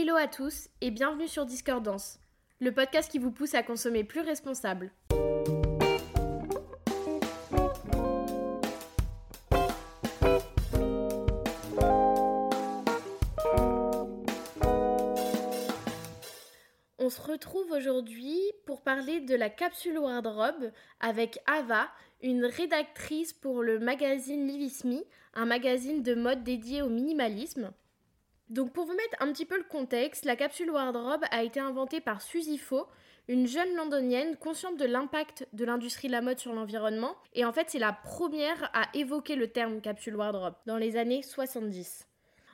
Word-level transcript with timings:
Hello 0.00 0.14
à 0.14 0.28
tous 0.28 0.68
et 0.80 0.92
bienvenue 0.92 1.26
sur 1.26 1.44
Discordance, 1.44 2.20
le 2.60 2.70
podcast 2.70 3.10
qui 3.10 3.18
vous 3.18 3.32
pousse 3.32 3.54
à 3.54 3.64
consommer 3.64 4.04
plus 4.04 4.20
responsable. 4.20 4.92
On 17.00 17.10
se 17.10 17.20
retrouve 17.20 17.72
aujourd'hui 17.72 18.38
pour 18.66 18.82
parler 18.82 19.18
de 19.18 19.34
la 19.34 19.50
capsule 19.50 19.98
wardrobe 19.98 20.70
avec 21.00 21.40
Ava, 21.48 21.88
une 22.22 22.44
rédactrice 22.44 23.32
pour 23.32 23.64
le 23.64 23.80
magazine 23.80 24.46
Live 24.46 24.86
Me, 24.86 25.04
un 25.34 25.46
magazine 25.46 26.04
de 26.04 26.14
mode 26.14 26.44
dédié 26.44 26.82
au 26.82 26.88
minimalisme. 26.88 27.72
Donc 28.50 28.72
pour 28.72 28.86
vous 28.86 28.94
mettre 28.94 29.16
un 29.20 29.30
petit 29.32 29.44
peu 29.44 29.58
le 29.58 29.64
contexte, 29.64 30.24
la 30.24 30.36
capsule 30.36 30.70
wardrobe 30.70 31.24
a 31.30 31.42
été 31.42 31.60
inventée 31.60 32.00
par 32.00 32.22
Suzy 32.22 32.56
Faux, 32.56 32.86
une 33.28 33.46
jeune 33.46 33.74
londonienne 33.74 34.36
consciente 34.36 34.78
de 34.78 34.86
l'impact 34.86 35.46
de 35.52 35.66
l'industrie 35.66 36.08
de 36.08 36.12
la 36.12 36.22
mode 36.22 36.38
sur 36.38 36.54
l'environnement. 36.54 37.14
Et 37.34 37.44
en 37.44 37.52
fait, 37.52 37.66
c'est 37.68 37.78
la 37.78 37.92
première 37.92 38.70
à 38.72 38.88
évoquer 38.94 39.36
le 39.36 39.48
terme 39.48 39.82
capsule 39.82 40.16
wardrobe 40.16 40.54
dans 40.64 40.78
les 40.78 40.96
années 40.96 41.22
70. 41.22 42.08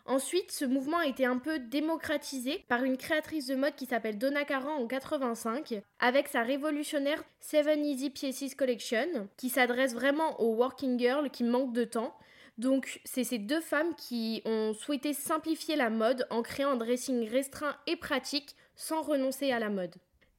Ensuite, 0.07 0.51
ce 0.51 0.67
mouvement 0.67 0.99
a 0.99 1.07
été 1.07 1.25
un 1.25 1.39
peu 1.39 1.59
démocratisé 1.59 2.63
par 2.69 2.85
une 2.85 2.99
créatrice 2.99 3.47
de 3.47 3.55
mode 3.55 3.75
qui 3.75 3.87
s'appelle 3.87 4.19
Donna 4.19 4.45
Karan 4.45 4.75
en 4.75 4.87
85, 4.87 5.81
avec 5.99 6.29
sa 6.29 6.43
révolutionnaire 6.43 7.25
Seven 7.41 7.83
Easy 7.83 8.11
Pieces 8.11 8.55
Collection, 8.55 9.29
qui 9.39 9.49
s'adresse 9.49 9.95
vraiment 9.95 10.39
aux 10.43 10.57
working 10.57 10.99
girls 10.99 11.31
qui 11.31 11.43
manquent 11.43 11.73
de 11.73 11.85
temps. 11.85 12.15
Donc, 12.57 13.01
c'est 13.05 13.25
ces 13.25 13.39
deux 13.39 13.61
femmes 13.61 13.95
qui 13.97 14.43
ont 14.45 14.75
souhaité 14.75 15.13
simplifier 15.13 15.77
la 15.77 15.91
mode 15.91 16.27
en 16.31 16.43
créant 16.43 16.71
un 16.71 16.77
dressing 16.77 17.29
restreint 17.29 17.77
et 17.87 17.97
pratique 17.97 18.55
sans 18.77 19.03
renoncer 19.03 19.51
à 19.51 19.59
la 19.59 19.71
mode. 19.71 19.95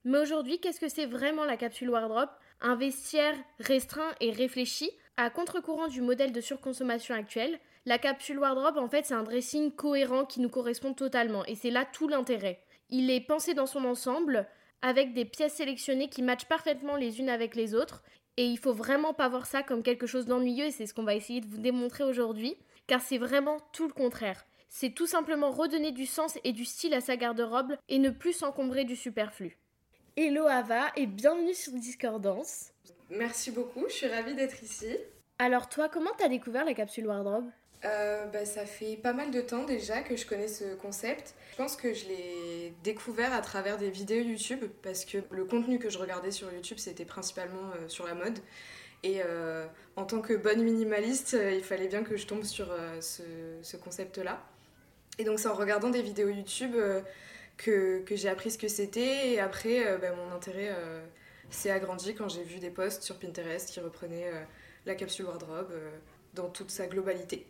Mais 0.05 0.19
aujourd'hui, 0.19 0.59
qu'est-ce 0.59 0.79
que 0.79 0.87
c'est 0.87 1.07
vraiment 1.07 1.45
la 1.45 1.57
capsule 1.57 1.89
wardrobe? 1.89 2.29
Un 2.61 2.75
vestiaire 2.75 3.35
restreint 3.59 4.13
et 4.21 4.31
réfléchi, 4.31 4.91
à 5.17 5.29
contre-courant 5.29 5.87
du 5.87 6.01
modèle 6.01 6.31
de 6.31 6.41
surconsommation 6.41 7.15
actuel, 7.15 7.59
la 7.85 7.97
capsule 7.97 8.39
wardrobe, 8.39 8.77
en 8.77 8.87
fait, 8.87 9.05
c'est 9.05 9.13
un 9.13 9.23
dressing 9.23 9.71
cohérent 9.71 10.25
qui 10.25 10.39
nous 10.39 10.49
correspond 10.49 10.93
totalement. 10.93 11.45
Et 11.45 11.55
c'est 11.55 11.69
là 11.69 11.85
tout 11.85 12.07
l'intérêt. 12.07 12.61
Il 12.89 13.09
est 13.11 13.21
pensé 13.21 13.53
dans 13.53 13.65
son 13.65 13.83
ensemble, 13.85 14.47
avec 14.81 15.13
des 15.13 15.25
pièces 15.25 15.55
sélectionnées 15.55 16.09
qui 16.09 16.21
matchent 16.21 16.45
parfaitement 16.45 16.95
les 16.95 17.19
unes 17.19 17.29
avec 17.29 17.55
les 17.55 17.75
autres. 17.75 18.03
Et 18.37 18.45
il 18.45 18.57
faut 18.57 18.73
vraiment 18.73 19.13
pas 19.13 19.29
voir 19.29 19.45
ça 19.45 19.63
comme 19.63 19.81
quelque 19.81 20.07
chose 20.07 20.25
d'ennuyeux, 20.25 20.65
et 20.65 20.71
c'est 20.71 20.85
ce 20.85 20.93
qu'on 20.93 21.03
va 21.03 21.15
essayer 21.15 21.39
de 21.39 21.47
vous 21.47 21.57
démontrer 21.57 22.03
aujourd'hui, 22.03 22.57
car 22.85 23.01
c'est 23.01 23.17
vraiment 23.17 23.59
tout 23.71 23.87
le 23.87 23.93
contraire. 23.93 24.45
C'est 24.67 24.89
tout 24.89 25.07
simplement 25.07 25.51
redonner 25.51 25.93
du 25.93 26.05
sens 26.05 26.37
et 26.43 26.51
du 26.51 26.65
style 26.65 26.93
à 26.93 26.99
sa 26.99 27.15
garde-robe 27.15 27.77
et 27.87 27.97
ne 27.97 28.09
plus 28.09 28.33
s'encombrer 28.33 28.83
du 28.83 28.97
superflu. 28.97 29.57
Hello 30.17 30.47
Ava 30.47 30.91
et 30.97 31.05
bienvenue 31.05 31.53
sur 31.53 31.71
Discordance. 31.73 32.71
Merci 33.09 33.51
beaucoup, 33.51 33.85
je 33.87 33.93
suis 33.93 34.07
ravie 34.07 34.35
d'être 34.35 34.61
ici. 34.63 34.97
Alors 35.39 35.69
toi, 35.69 35.87
comment 35.87 36.11
t'as 36.17 36.27
découvert 36.27 36.65
la 36.65 36.73
capsule 36.73 37.07
wardrobe? 37.07 37.49
Euh, 37.85 38.25
bah, 38.27 38.45
ça 38.45 38.65
fait 38.65 38.97
pas 38.97 39.13
mal 39.13 39.31
de 39.31 39.41
temps 39.41 39.63
déjà 39.63 40.01
que 40.01 40.15
je 40.15 40.25
connais 40.25 40.47
ce 40.47 40.75
concept. 40.75 41.35
Je 41.51 41.57
pense 41.57 41.75
que 41.75 41.93
je 41.93 42.07
l'ai 42.07 42.73
découvert 42.83 43.33
à 43.33 43.41
travers 43.41 43.77
des 43.77 43.89
vidéos 43.89 44.23
YouTube 44.23 44.65
parce 44.81 45.05
que 45.05 45.19
le 45.29 45.45
contenu 45.45 45.77
que 45.77 45.89
je 45.89 45.97
regardais 45.97 46.31
sur 46.31 46.51
YouTube 46.51 46.77
c'était 46.79 47.05
principalement 47.05 47.71
euh, 47.75 47.87
sur 47.87 48.05
la 48.05 48.15
mode. 48.15 48.39
Et 49.03 49.21
euh, 49.23 49.67
en 49.95 50.05
tant 50.05 50.21
que 50.21 50.33
bonne 50.33 50.63
minimaliste, 50.63 51.37
il 51.53 51.63
fallait 51.63 51.87
bien 51.87 52.03
que 52.03 52.17
je 52.17 52.25
tombe 52.25 52.43
sur 52.43 52.75
ce, 53.01 53.21
ce 53.61 53.77
concept-là. 53.77 54.43
Et 55.19 55.23
donc 55.25 55.39
c'est 55.39 55.47
en 55.47 55.53
regardant 55.53 55.91
des 55.91 56.01
vidéos 56.01 56.29
YouTube 56.29 56.75
que, 57.55 57.99
que 57.99 58.15
j'ai 58.15 58.29
appris 58.29 58.49
ce 58.49 58.57
que 58.57 58.67
c'était. 58.67 59.29
Et 59.29 59.39
après, 59.39 59.97
bah, 59.99 60.07
mon 60.15 60.35
intérêt 60.35 60.75
s'est 61.51 61.69
agrandi 61.69 62.15
quand 62.15 62.29
j'ai 62.29 62.41
vu 62.41 62.57
des 62.57 62.71
posts 62.71 63.03
sur 63.03 63.19
Pinterest 63.19 63.69
qui 63.69 63.79
reprenaient 63.79 64.31
la 64.87 64.95
capsule 64.95 65.25
wardrobe 65.25 65.71
dans 66.33 66.49
toute 66.49 66.71
sa 66.71 66.87
globalité. 66.87 67.45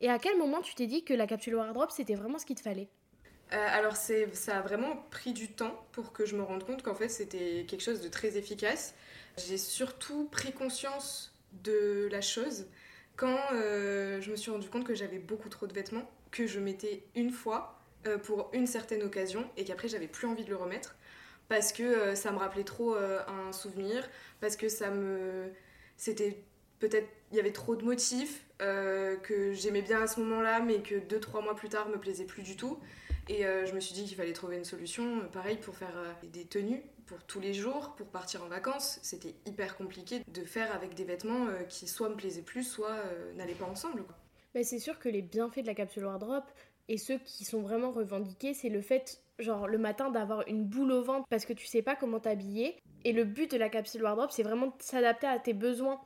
Et 0.00 0.08
à 0.08 0.18
quel 0.18 0.36
moment 0.38 0.60
tu 0.60 0.74
t'es 0.74 0.86
dit 0.86 1.04
que 1.04 1.14
la 1.14 1.26
capsule 1.26 1.56
wardrobe, 1.56 1.90
c'était 1.90 2.14
vraiment 2.14 2.38
ce 2.38 2.46
qu'il 2.46 2.56
te 2.56 2.62
fallait 2.62 2.88
euh, 3.52 3.66
alors 3.70 3.96
ça 3.96 4.58
a 4.58 4.60
vraiment 4.60 4.96
pris 5.10 5.32
du 5.32 5.48
temps 5.48 5.86
pour 5.92 6.12
que 6.12 6.26
je 6.26 6.36
me 6.36 6.42
rende 6.42 6.64
compte 6.64 6.82
qu'en 6.82 6.94
fait 6.94 7.08
c'était 7.08 7.64
quelque 7.66 7.82
chose 7.82 8.00
de 8.00 8.08
très 8.08 8.36
efficace. 8.36 8.94
J'ai 9.38 9.56
surtout 9.56 10.28
pris 10.30 10.52
conscience 10.52 11.34
de 11.64 12.08
la 12.10 12.20
chose 12.20 12.66
quand 13.16 13.38
euh, 13.52 14.20
je 14.20 14.30
me 14.30 14.36
suis 14.36 14.50
rendu 14.50 14.68
compte 14.68 14.84
que 14.84 14.94
j'avais 14.94 15.18
beaucoup 15.18 15.48
trop 15.48 15.66
de 15.66 15.72
vêtements, 15.72 16.08
que 16.30 16.46
je 16.46 16.60
mettais 16.60 17.04
une 17.14 17.30
fois 17.30 17.80
euh, 18.06 18.18
pour 18.18 18.50
une 18.52 18.66
certaine 18.66 19.02
occasion 19.02 19.48
et 19.56 19.64
qu'après 19.64 19.88
j'avais 19.88 20.08
plus 20.08 20.26
envie 20.26 20.44
de 20.44 20.50
le 20.50 20.56
remettre 20.56 20.96
parce 21.48 21.72
que 21.72 22.14
ça 22.14 22.30
me 22.30 22.36
rappelait 22.36 22.62
trop 22.62 22.94
un 22.94 23.52
souvenir, 23.52 24.06
parce 24.38 24.54
que 24.54 24.68
ça 24.68 24.90
me... 24.90 25.50
C'était 25.96 26.42
peut-être 26.78 27.08
il 27.30 27.36
y 27.36 27.40
avait 27.40 27.52
trop 27.52 27.76
de 27.76 27.84
motifs 27.84 28.44
euh, 28.62 29.16
que 29.16 29.52
j'aimais 29.52 29.82
bien 29.82 30.02
à 30.02 30.06
ce 30.06 30.20
moment-là, 30.20 30.60
mais 30.60 30.80
que 30.80 30.94
2-3 30.94 31.42
mois 31.42 31.54
plus 31.54 31.68
tard 31.68 31.88
me 31.88 31.98
plaisait 31.98 32.24
plus 32.24 32.42
du 32.42 32.56
tout. 32.56 32.78
Et 33.28 33.44
euh, 33.44 33.66
je 33.66 33.74
me 33.74 33.80
suis 33.80 33.94
dit 33.94 34.04
qu'il 34.04 34.16
fallait 34.16 34.32
trouver 34.32 34.56
une 34.56 34.64
solution, 34.64 35.18
euh, 35.18 35.24
pareil, 35.24 35.58
pour 35.58 35.76
faire 35.76 35.94
des 36.32 36.44
tenues 36.44 36.82
pour 37.06 37.22
tous 37.22 37.40
les 37.40 37.54
jours, 37.54 37.94
pour 37.96 38.06
partir 38.08 38.44
en 38.44 38.48
vacances. 38.48 38.98
C'était 39.02 39.34
hyper 39.46 39.76
compliqué 39.76 40.20
de 40.28 40.44
faire 40.44 40.74
avec 40.74 40.94
des 40.94 41.04
vêtements 41.04 41.46
qui 41.66 41.88
soit 41.88 42.10
me 42.10 42.16
plaisaient 42.16 42.42
plus, 42.42 42.64
soit 42.64 43.02
n'allaient 43.34 43.54
pas 43.54 43.64
ensemble. 43.64 44.04
Mais 44.54 44.62
c'est 44.62 44.78
sûr 44.78 44.98
que 44.98 45.08
les 45.08 45.22
bienfaits 45.22 45.60
de 45.60 45.66
la 45.66 45.74
capsule 45.74 46.04
wardrobe, 46.04 46.44
et 46.88 46.96
ceux 46.96 47.18
qui 47.18 47.44
sont 47.44 47.60
vraiment 47.60 47.92
revendiqués, 47.92 48.54
c'est 48.54 48.70
le 48.70 48.80
fait, 48.80 49.22
genre 49.38 49.68
le 49.68 49.78
matin, 49.78 50.10
d'avoir 50.10 50.46
une 50.48 50.64
boule 50.64 50.92
au 50.92 51.02
ventre 51.02 51.26
parce 51.28 51.44
que 51.44 51.52
tu 51.52 51.66
sais 51.66 51.82
pas 51.82 51.96
comment 51.96 52.18
t'habiller. 52.18 52.76
Et 53.04 53.12
le 53.12 53.24
but 53.24 53.50
de 53.50 53.58
la 53.58 53.68
capsule 53.68 54.02
wardrobe, 54.02 54.30
c'est 54.30 54.42
vraiment 54.42 54.66
de 54.66 54.72
s'adapter 54.80 55.26
à 55.26 55.38
tes 55.38 55.52
besoins. 55.52 56.00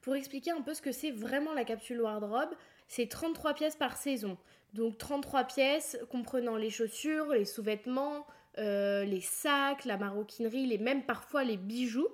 Pour 0.00 0.16
expliquer 0.16 0.52
un 0.52 0.62
peu 0.62 0.74
ce 0.74 0.82
que 0.82 0.92
c'est 0.92 1.10
vraiment 1.10 1.52
la 1.52 1.64
capsule 1.64 2.00
wardrobe, 2.00 2.50
c'est 2.88 3.06
33 3.06 3.54
pièces 3.54 3.76
par 3.76 3.96
saison. 3.96 4.38
Donc 4.72 4.98
33 4.98 5.44
pièces 5.44 5.98
comprenant 6.10 6.56
les 6.56 6.70
chaussures, 6.70 7.32
les 7.32 7.44
sous-vêtements, 7.44 8.26
euh, 8.58 9.04
les 9.04 9.20
sacs, 9.20 9.84
la 9.84 9.96
maroquinerie, 9.96 10.66
les 10.66 10.78
même 10.78 11.04
parfois 11.04 11.44
les 11.44 11.56
bijoux. 11.56 12.08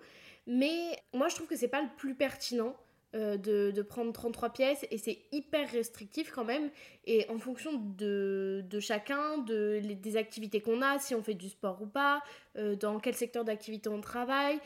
Mais 0.47 0.99
moi 1.13 1.29
je 1.29 1.37
trouve 1.37 1.47
que 1.47 1.57
c'est 1.57 1.69
pas 1.69 1.83
le 1.83 1.89
plus 1.97 2.15
pertinent 2.15 2.77
euh, 3.15 3.37
de, 3.37 3.83
prendre 3.83 4.13
33 4.13 4.51
pièces 4.51 4.87
et 4.91 4.99
c'est 4.99 5.19
hyper 5.33 5.71
restrictif 5.71 6.31
quand 6.31 6.45
même. 6.45 6.71
Et 7.05 7.29
en 7.31 7.39
fonction 7.39 7.73
de, 7.75 8.65
chacun, 8.81 9.39
de, 9.39 9.81
des 9.83 10.17
activités 10.17 10.61
qu'on 10.61 10.83
a, 10.83 10.99
si 10.99 11.15
on 11.15 11.23
fait 11.23 11.35
du 11.35 11.49
sport 11.49 11.81
ou 11.83 11.87
pas, 11.87 12.23
euh, 12.57 12.75
dans 12.75 12.99
quel 12.99 13.15
secteur 13.15 13.45
d'activité 13.45 13.89
on 13.89 14.01
travaille, 14.01 14.59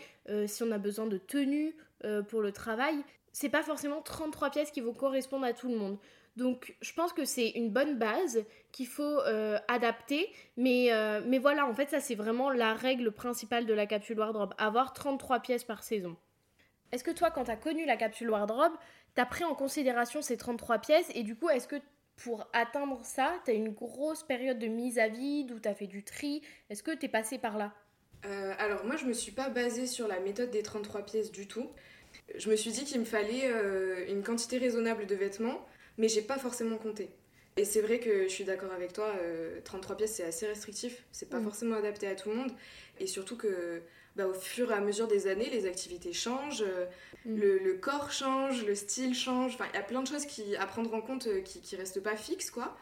si 0.46 0.62
on 0.62 0.70
a 0.70 0.78
besoin 0.78 1.06
de 1.06 1.18
tenue 1.18 1.74
euh, 2.04 2.22
pour 2.22 2.40
le 2.40 2.52
travail, 2.52 3.02
c'est 3.32 3.48
pas 3.48 3.62
forcément 3.62 4.02
33 4.02 4.50
pièces 4.50 4.70
qui 4.70 4.80
vont 4.80 4.92
correspondre 4.92 5.44
à 5.44 5.52
tout 5.52 5.68
le 5.68 5.76
monde. 5.76 5.98
Donc 6.36 6.74
je 6.80 6.92
pense 6.92 7.12
que 7.12 7.24
c'est 7.24 7.50
une 7.50 7.70
bonne 7.70 7.98
base 7.98 8.44
qu'il 8.72 8.86
faut 8.86 9.20
euh, 9.20 9.58
adapter. 9.68 10.32
Mais, 10.56 10.92
euh, 10.92 11.20
mais 11.26 11.38
voilà, 11.38 11.66
en 11.66 11.74
fait 11.74 11.90
ça 11.90 12.00
c'est 12.00 12.14
vraiment 12.14 12.50
la 12.50 12.74
règle 12.74 13.12
principale 13.12 13.66
de 13.66 13.74
la 13.74 13.86
capsule 13.86 14.18
wardrobe. 14.18 14.54
Avoir 14.58 14.92
33 14.92 15.40
pièces 15.40 15.64
par 15.64 15.82
saison. 15.82 16.16
Est-ce 16.92 17.04
que 17.04 17.10
toi 17.10 17.30
quand 17.30 17.44
tu 17.44 17.50
as 17.50 17.56
connu 17.56 17.84
la 17.84 17.96
capsule 17.96 18.30
wardrobe, 18.30 18.72
tu 19.14 19.20
as 19.20 19.26
pris 19.26 19.44
en 19.44 19.54
considération 19.54 20.22
ces 20.22 20.36
33 20.36 20.78
pièces 20.78 21.10
et 21.14 21.22
du 21.22 21.36
coup 21.36 21.50
est-ce 21.50 21.68
que 21.68 21.76
pour 22.16 22.46
atteindre 22.52 23.00
ça, 23.02 23.32
tu 23.44 23.50
as 23.50 23.54
une 23.54 23.70
grosse 23.70 24.22
période 24.22 24.58
de 24.58 24.66
mise 24.66 24.98
à 24.98 25.08
vide 25.08 25.52
où 25.52 25.58
tu 25.58 25.68
as 25.68 25.74
fait 25.74 25.86
du 25.86 26.04
tri? 26.04 26.42
Est-ce 26.68 26.82
que 26.82 26.90
tu 26.90 27.06
es 27.06 27.08
passé 27.08 27.38
par 27.38 27.56
là? 27.56 27.72
Euh, 28.26 28.52
alors 28.58 28.84
moi 28.84 28.96
je 28.96 29.06
me 29.06 29.12
suis 29.12 29.32
pas 29.32 29.48
basée 29.48 29.86
sur 29.86 30.06
la 30.06 30.20
méthode 30.20 30.50
des 30.50 30.62
33 30.62 31.02
pièces 31.02 31.32
du 31.32 31.46
tout. 31.46 31.70
Je 32.36 32.50
me 32.50 32.56
suis 32.56 32.70
dit 32.70 32.84
qu'il 32.84 33.00
me 33.00 33.04
fallait 33.04 33.44
euh, 33.44 34.04
une 34.08 34.22
quantité 34.22 34.58
raisonnable 34.58 35.06
de 35.06 35.14
vêtements, 35.14 35.66
mais 35.98 36.08
j'ai 36.08 36.22
pas 36.22 36.38
forcément 36.38 36.76
compté. 36.76 37.10
Et 37.56 37.64
c'est 37.64 37.80
vrai 37.80 37.98
que 37.98 38.24
je 38.24 38.28
suis 38.28 38.44
d'accord 38.44 38.72
avec 38.72 38.92
toi, 38.92 39.12
33 39.64 39.94
euh, 39.94 39.98
pièces 39.98 40.14
c'est 40.14 40.24
assez 40.24 40.46
restrictif, 40.46 41.04
c'est 41.12 41.28
pas 41.28 41.40
mm. 41.40 41.44
forcément 41.44 41.76
adapté 41.76 42.06
à 42.06 42.14
tout 42.14 42.30
le 42.30 42.36
monde. 42.36 42.52
Et 43.00 43.06
surtout 43.06 43.36
que 43.36 43.82
bah, 44.16 44.26
au 44.26 44.34
fur 44.34 44.70
et 44.70 44.74
à 44.74 44.80
mesure 44.80 45.08
des 45.08 45.26
années, 45.26 45.48
les 45.50 45.66
activités 45.66 46.12
changent, 46.12 46.64
mm. 47.24 47.36
le, 47.36 47.74
corps 47.74 48.12
change, 48.12 48.64
le 48.64 48.74
style 48.74 49.14
change, 49.14 49.54
enfin 49.54 49.66
il 49.72 49.76
y 49.76 49.80
a 49.80 49.82
plein 49.82 50.02
de 50.02 50.08
choses 50.08 50.26
qui, 50.26 50.56
à 50.56 50.66
prendre 50.66 50.92
en 50.94 51.00
compte 51.00 51.28
qui, 51.42 51.60
qui 51.60 51.76
restent 51.76 52.02
pas 52.02 52.16
fixes 52.16 52.50
quoi. 52.50 52.76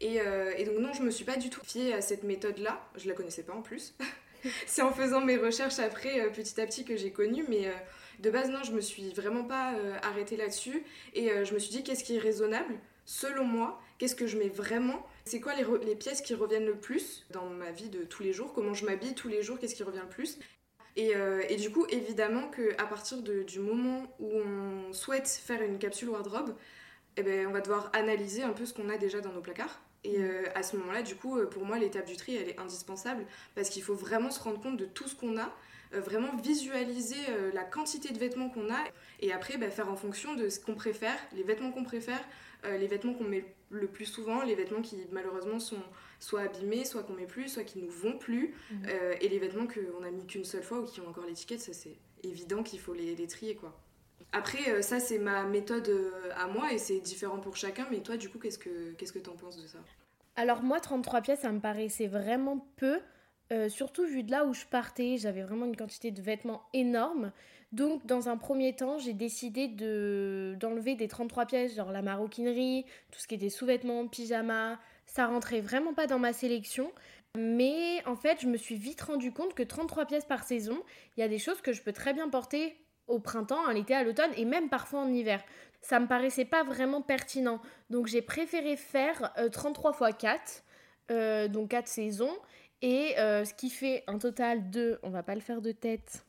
Et, 0.00 0.16
et, 0.56 0.64
donc 0.64 0.78
non, 0.78 0.92
je 0.92 1.02
me 1.02 1.10
suis 1.10 1.24
pas 1.24 1.36
du 1.36 1.50
tout 1.50 1.64
fiée 1.64 1.94
à 1.94 2.00
cette 2.00 2.24
méthode-là, 2.24 2.84
je 2.96 3.08
la 3.08 3.14
connaissais 3.14 3.44
pas 3.44 3.52
en 3.52 3.62
plus. 3.62 3.94
c'est 4.66 4.82
en 4.82 4.92
faisant 4.92 5.20
mes 5.20 5.36
recherches 5.36 5.78
après, 5.78 6.20
euh, 6.20 6.30
petit 6.30 6.60
à 6.60 6.66
petit, 6.66 6.84
que 6.84 6.96
j'ai 6.96 7.10
connu. 7.10 7.44
Mais 7.48 7.66
euh, 7.66 7.72
de 8.20 8.30
base, 8.30 8.50
non, 8.50 8.62
je 8.62 8.72
me 8.72 8.80
suis 8.80 9.12
vraiment 9.12 9.44
pas 9.44 9.74
euh, 9.74 9.96
arrêtée 10.02 10.36
là-dessus. 10.36 10.84
Et 11.14 11.30
je 11.44 11.54
me 11.54 11.58
suis 11.58 11.70
dit, 11.70 11.82
qu'est-ce 11.82 12.04
qui 12.04 12.16
est 12.16 12.20
raisonnable 12.20 12.74
selon 13.04 13.44
moi 13.44 13.80
Qu'est-ce 13.98 14.16
que 14.16 14.26
je 14.26 14.36
mets 14.36 14.48
vraiment 14.48 15.06
C'est 15.24 15.40
quoi 15.40 15.52
les, 15.54 15.94
pièces 15.94 16.20
qui 16.20 16.34
reviennent 16.34 16.66
le 16.66 16.76
plus 16.76 17.26
dans 17.30 17.46
ma 17.46 17.70
vie 17.70 17.88
de 17.88 18.02
tous 18.02 18.22
les 18.22 18.32
jours 18.32 18.52
Comment 18.52 18.74
je 18.74 18.84
m'habille 18.84 19.14
tous 19.14 19.28
les 19.28 19.42
jours 19.42 19.58
Qu'est-ce 19.58 19.74
qui 19.74 19.82
revient 19.82 20.00
le 20.02 20.08
plus 20.08 20.38
et, 20.96 21.56
du 21.56 21.72
coup, 21.72 21.86
évidemment 21.90 22.48
qu'à 22.48 22.86
partir 22.86 23.18
du 23.20 23.58
moment 23.58 24.06
où 24.20 24.30
on 24.32 24.92
souhaite 24.92 25.26
faire 25.26 25.60
une 25.60 25.80
capsule 25.80 26.08
wardrobe, 26.08 26.54
eh 27.16 27.24
ben, 27.24 27.48
on 27.48 27.50
va 27.50 27.60
devoir 27.60 27.90
analyser 27.94 28.44
un 28.44 28.52
peu 28.52 28.64
ce 28.64 28.74
qu'on 28.74 28.88
a 28.88 28.96
déjà 28.96 29.20
dans 29.20 29.32
nos 29.32 29.40
placards 29.40 29.83
Et 30.04 30.22
à 30.54 30.62
ce 30.62 30.76
moment-là, 30.76 31.02
du 31.02 31.16
coup, 31.16 31.38
pour 31.46 31.64
moi, 31.64 31.78
l'étape 31.78 32.06
du 32.06 32.16
tri, 32.16 32.36
elle 32.36 32.50
est 32.50 32.58
indispensable 32.58 33.24
parce 33.54 33.70
qu'il 33.70 33.82
faut 33.82 33.94
vraiment 33.94 34.30
se 34.30 34.38
rendre 34.38 34.60
compte 34.60 34.76
de 34.76 34.84
tout 34.84 35.08
ce 35.08 35.14
qu'on 35.14 35.38
a, 35.38 35.50
vraiment 35.92 36.36
visualiser 36.36 37.16
la 37.54 37.64
quantité 37.64 38.12
de 38.12 38.18
vêtements 38.18 38.50
qu'on 38.50 38.70
a 38.70 38.84
et 39.20 39.32
après 39.32 39.56
bah, 39.56 39.70
faire 39.70 39.90
en 39.90 39.96
fonction 39.96 40.34
de 40.34 40.50
ce 40.50 40.60
qu'on 40.60 40.74
préfère, 40.74 41.16
les 41.34 41.42
vêtements 41.42 41.72
qu'on 41.72 41.84
préfère, 41.84 42.20
les 42.64 42.86
vêtements 42.86 43.14
qu'on 43.14 43.24
met 43.24 43.46
le 43.70 43.86
plus 43.86 44.06
souvent, 44.06 44.42
les 44.42 44.54
vêtements 44.54 44.82
qui 44.82 44.98
malheureusement 45.10 45.58
sont 45.58 45.82
soit 46.20 46.42
abîmés, 46.42 46.84
soit 46.84 47.02
qu'on 47.02 47.14
met 47.14 47.26
plus, 47.26 47.48
soit 47.48 47.64
qui 47.64 47.78
nous 47.78 47.90
vont 47.90 48.16
plus, 48.16 48.54
euh, 48.86 49.14
et 49.20 49.28
les 49.28 49.38
vêtements 49.38 49.66
qu'on 49.66 50.04
a 50.04 50.10
mis 50.10 50.26
qu'une 50.26 50.44
seule 50.44 50.62
fois 50.62 50.80
ou 50.80 50.84
qui 50.84 51.00
ont 51.00 51.08
encore 51.08 51.26
l'étiquette, 51.26 51.60
ça 51.60 51.72
c'est 51.72 51.96
évident 52.22 52.62
qu'il 52.62 52.80
faut 52.80 52.94
les, 52.94 53.14
les, 53.14 53.26
trier 53.26 53.54
quoi. 53.54 53.78
Après, 54.34 54.68
euh, 54.68 54.82
ça 54.82 54.98
c'est 54.98 55.18
ma 55.18 55.44
méthode 55.44 55.88
euh, 55.88 56.30
à 56.36 56.48
moi 56.48 56.72
et 56.72 56.78
c'est 56.78 56.98
différent 56.98 57.38
pour 57.38 57.56
chacun, 57.56 57.86
mais 57.90 58.00
toi 58.00 58.16
du 58.16 58.28
coup, 58.28 58.38
qu'est-ce 58.38 58.58
que 58.58 58.92
qu'est-ce 58.92 59.12
que 59.12 59.20
t'en 59.20 59.36
penses 59.36 59.56
de 59.56 59.66
ça? 59.66 59.78
Alors 60.36 60.62
moi, 60.62 60.80
33 60.80 61.20
pièces, 61.22 61.40
ça 61.40 61.52
me 61.52 61.60
paraissait 61.60 62.08
vraiment 62.08 62.66
peu. 62.76 63.00
surtout 63.68 64.04
vu 64.04 64.24
de 64.24 64.32
là 64.32 64.44
où 64.44 64.52
je 64.52 64.64
partais, 64.64 65.16
j'avais 65.16 65.42
vraiment 65.42 65.66
une 65.66 65.76
quantité 65.76 66.10
de 66.10 66.20
vêtements 66.20 66.62
énorme. 66.72 67.30
Donc, 67.70 68.06
dans 68.06 68.28
un 68.28 68.36
premier 68.36 68.74
temps, 68.74 68.98
j'ai 68.98 69.12
décidé 69.12 69.68
de, 69.68 70.56
d'enlever 70.60 70.94
des 70.96 71.08
33 71.08 71.46
pièces, 71.46 71.74
genre 71.74 71.90
la 71.90 72.02
maroquinerie, 72.02 72.84
tout 73.10 73.18
ce 73.20 73.28
qui 73.28 73.34
était 73.34 73.50
sous-vêtements, 73.50 74.06
pyjama. 74.08 74.78
Ça 75.06 75.26
rentrait 75.26 75.60
vraiment 75.60 75.94
pas 75.94 76.08
dans 76.08 76.18
ma 76.18 76.32
sélection. 76.32 76.92
Mais 77.36 78.00
en 78.06 78.14
fait, 78.14 78.40
je 78.40 78.46
me 78.46 78.56
suis 78.56 78.76
vite 78.76 79.02
rendu 79.02 79.32
compte 79.32 79.54
que 79.54 79.64
33 79.64 80.06
pièces 80.06 80.24
par 80.24 80.44
saison, 80.44 80.80
il 81.16 81.20
y 81.20 81.22
a 81.24 81.28
des 81.28 81.40
choses 81.40 81.60
que 81.60 81.72
je 81.72 81.82
peux 81.82 81.92
très 81.92 82.12
bien 82.12 82.28
porter 82.28 82.76
au 83.06 83.18
printemps, 83.18 83.66
à 83.66 83.72
l'été, 83.72 83.94
à 83.94 84.02
l'automne 84.02 84.30
et 84.36 84.44
même 84.44 84.68
parfois 84.68 85.00
en 85.00 85.12
hiver. 85.12 85.42
Ça 85.80 86.00
me 86.00 86.06
paraissait 86.06 86.44
pas 86.46 86.62
vraiment 86.64 87.02
pertinent. 87.02 87.60
Donc, 87.90 88.06
j'ai 88.06 88.22
préféré 88.22 88.76
faire 88.76 89.32
33 89.52 90.10
x 90.10 90.62
4, 91.08 91.48
donc 91.50 91.70
4 91.70 91.86
saisons. 91.86 92.34
Et 92.82 93.18
euh, 93.18 93.46
ce 93.46 93.54
qui 93.54 93.70
fait 93.70 94.04
un 94.06 94.18
total 94.18 94.68
de, 94.70 94.98
on 95.02 95.08
va 95.08 95.22
pas 95.22 95.34
le 95.34 95.40
faire 95.40 95.62
de 95.62 95.72
tête, 95.72 96.26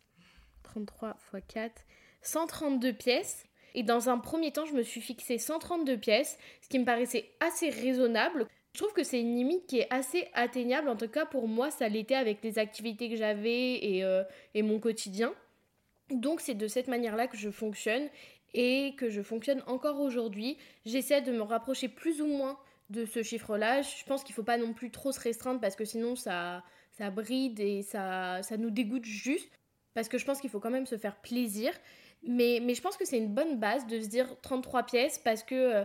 33 0.63 1.17
x 1.33 1.43
4, 1.53 1.83
132 2.21 2.93
pièces. 2.93 3.45
Et 3.73 3.83
dans 3.83 4.07
un 4.09 4.17
premier 4.17 4.53
temps, 4.53 4.65
je 4.65 4.73
me 4.73 4.81
suis 4.81 5.01
fixé 5.01 5.37
132 5.37 5.97
pièces, 5.97 6.37
ce 6.61 6.69
qui 6.69 6.79
me 6.79 6.85
paraissait 6.85 7.29
assez 7.41 7.69
raisonnable. 7.69 8.47
Je 8.71 8.79
trouve 8.79 8.93
que 8.93 9.03
c'est 9.03 9.19
une 9.19 9.35
limite 9.35 9.67
qui 9.67 9.79
est 9.79 9.93
assez 9.93 10.29
atteignable, 10.33 10.87
en 10.87 10.95
tout 10.95 11.09
cas 11.09 11.25
pour 11.25 11.47
moi 11.47 11.71
ça 11.71 11.87
l'était 11.89 12.15
avec 12.15 12.41
les 12.41 12.57
activités 12.57 13.09
que 13.09 13.15
j'avais 13.15 13.75
et, 13.75 14.03
euh, 14.05 14.23
et 14.53 14.63
mon 14.63 14.79
quotidien. 14.79 15.33
Donc 16.09 16.41
c'est 16.41 16.53
de 16.53 16.67
cette 16.67 16.87
manière-là 16.87 17.27
que 17.27 17.37
je 17.37 17.49
fonctionne 17.49 18.07
et 18.53 18.93
que 18.97 19.09
je 19.09 19.21
fonctionne 19.21 19.61
encore 19.67 19.99
aujourd'hui. 19.99 20.57
J'essaie 20.85 21.21
de 21.21 21.31
me 21.31 21.41
rapprocher 21.41 21.89
plus 21.89 22.21
ou 22.21 22.27
moins 22.27 22.57
de 22.89 23.05
ce 23.05 23.23
chiffre-là. 23.23 23.81
Je 23.81 24.03
pense 24.05 24.23
qu'il 24.23 24.33
ne 24.33 24.35
faut 24.35 24.43
pas 24.43 24.57
non 24.57 24.73
plus 24.73 24.91
trop 24.91 25.11
se 25.11 25.19
restreindre 25.19 25.59
parce 25.59 25.75
que 25.75 25.85
sinon 25.85 26.15
ça, 26.15 26.63
ça 26.91 27.09
bride 27.09 27.59
et 27.59 27.81
ça, 27.81 28.41
ça 28.43 28.57
nous 28.57 28.69
dégoûte 28.69 29.05
juste 29.05 29.51
parce 29.93 30.09
que 30.09 30.17
je 30.17 30.25
pense 30.25 30.39
qu'il 30.39 30.49
faut 30.49 30.59
quand 30.59 30.69
même 30.69 30.85
se 30.85 30.97
faire 30.97 31.15
plaisir. 31.15 31.73
Mais, 32.27 32.59
mais 32.61 32.75
je 32.75 32.81
pense 32.81 32.97
que 32.97 33.05
c'est 33.05 33.17
une 33.17 33.33
bonne 33.33 33.59
base 33.59 33.87
de 33.87 33.99
se 33.99 34.07
dire 34.07 34.39
33 34.41 34.83
pièces 34.83 35.19
parce 35.19 35.43
que 35.43 35.55
euh, 35.55 35.83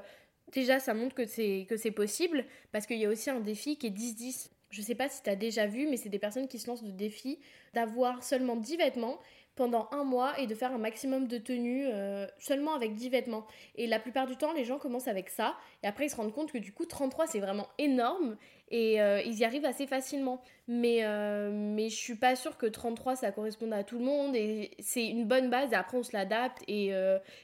déjà 0.53 0.81
ça 0.81 0.95
montre 0.95 1.15
que 1.15 1.27
c'est, 1.27 1.93
possible. 1.95 2.45
Parce 2.73 2.87
qu'il 2.87 2.99
y 2.99 3.07
a 3.07 3.09
aussi 3.09 3.31
un 3.31 3.41
défi 3.41 3.77
qui 3.77 3.87
est 3.87 3.91
10-10. 3.91 4.51
Je 4.71 4.83
sais 4.83 4.95
pas 4.95 5.09
si 5.09 5.23
tu 5.23 5.31
as 5.31 5.37
déjà 5.37 5.67
vu, 5.67 5.89
mais 5.89 5.97
c'est 5.97 6.09
des 6.09 6.19
personnes 6.19 6.49
qui 6.49 6.59
se 6.59 6.69
lancent 6.69 6.85
de 6.85 6.91
défi 6.91 7.39
d'avoir 7.75 8.23
seulement 8.23 8.57
10 8.57 8.77
vêtements 8.77 9.19
pendant 9.61 9.91
un 9.93 10.05
mois 10.05 10.41
et 10.41 10.47
de 10.47 10.55
faire 10.55 10.73
un 10.73 10.79
maximum 10.79 11.29
de 11.29 11.37
tenues 11.37 11.85
euh, 11.87 12.27
seulement 12.39 12.73
avec 12.73 12.95
10 12.95 13.11
vêtements. 13.11 13.47
Et 13.75 13.87
la 13.87 13.99
plupart 13.99 14.27
du 14.27 14.35
temps, 14.35 14.55
les 14.55 14.65
gens 14.65 14.79
commencent 14.79 15.07
avec 15.07 15.29
ça. 15.29 15.55
Et 15.83 15.87
après, 15.87 16.07
ils 16.07 16.09
se 16.09 16.17
rendent 16.17 16.33
compte 16.33 16.51
que 16.51 16.57
du 16.57 16.73
coup, 16.73 16.87
33, 16.87 17.27
c'est 17.27 17.41
vraiment 17.41 17.69
énorme. 17.77 18.39
Et 18.71 19.03
euh, 19.03 19.21
ils 19.21 19.39
y 19.39 19.45
arrivent 19.45 19.67
assez 19.67 19.87
facilement. 19.87 20.41
Mais, 20.67 21.01
euh, 21.03 21.51
mais 21.53 21.91
je 21.91 21.95
suis 21.95 22.15
pas 22.15 22.37
sûre 22.37 22.57
que 22.57 22.65
33, 22.65 23.17
ça 23.17 23.33
corresponde 23.33 23.75
à 23.75 23.85
tout 23.85 23.99
le 23.99 24.05
monde. 24.07 24.35
Et 24.35 24.71
c'est 24.79 25.07
une 25.07 25.27
bonne 25.27 25.51
base. 25.51 25.73
Et 25.73 25.77
après, 25.77 25.99
on 25.99 26.03
se 26.03 26.17
l'adapte. 26.17 26.63
Et, 26.67 26.93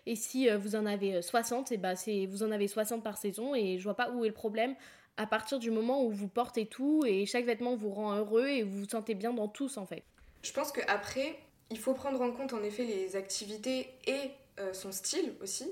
et 0.07 0.17
si 0.17 0.49
vous 0.49 0.75
en 0.75 0.87
avez 0.87 1.21
60, 1.21 1.71
et 1.71 1.77
bah, 1.77 1.93
vous 2.31 2.43
en 2.43 2.51
avez 2.51 2.67
60 2.67 3.03
par 3.03 3.19
saison. 3.19 3.55
Et 3.55 3.77
je 3.77 3.85
vois 3.85 3.97
pas 3.97 4.09
où 4.09 4.25
est 4.25 4.29
le 4.29 4.33
problème 4.35 4.75
à 5.19 5.27
partir 5.27 5.59
du 5.59 5.71
moment 5.71 6.03
où 6.03 6.11
vous 6.11 6.29
portez 6.29 6.65
tout 6.65 7.05
et 7.07 7.27
chaque 7.27 7.45
vêtement 7.45 7.75
vous 7.75 7.91
rend 7.91 8.15
heureux 8.15 8.47
et 8.47 8.62
vous 8.62 8.81
vous 8.81 8.89
sentez 8.89 9.15
bien 9.15 9.35
dans 9.35 9.49
tous 9.49 9.77
en 9.77 9.85
fait. 9.85 10.03
Je 10.43 10.53
pense 10.53 10.71
qu'après, 10.71 11.37
il 11.71 11.79
faut 11.79 11.95
prendre 11.95 12.21
en 12.21 12.31
compte 12.31 12.53
en 12.53 12.63
effet 12.63 12.85
les 12.85 13.17
activités 13.17 13.89
et 14.07 14.31
euh, 14.59 14.73
son 14.73 14.91
style 14.91 15.35
aussi, 15.43 15.71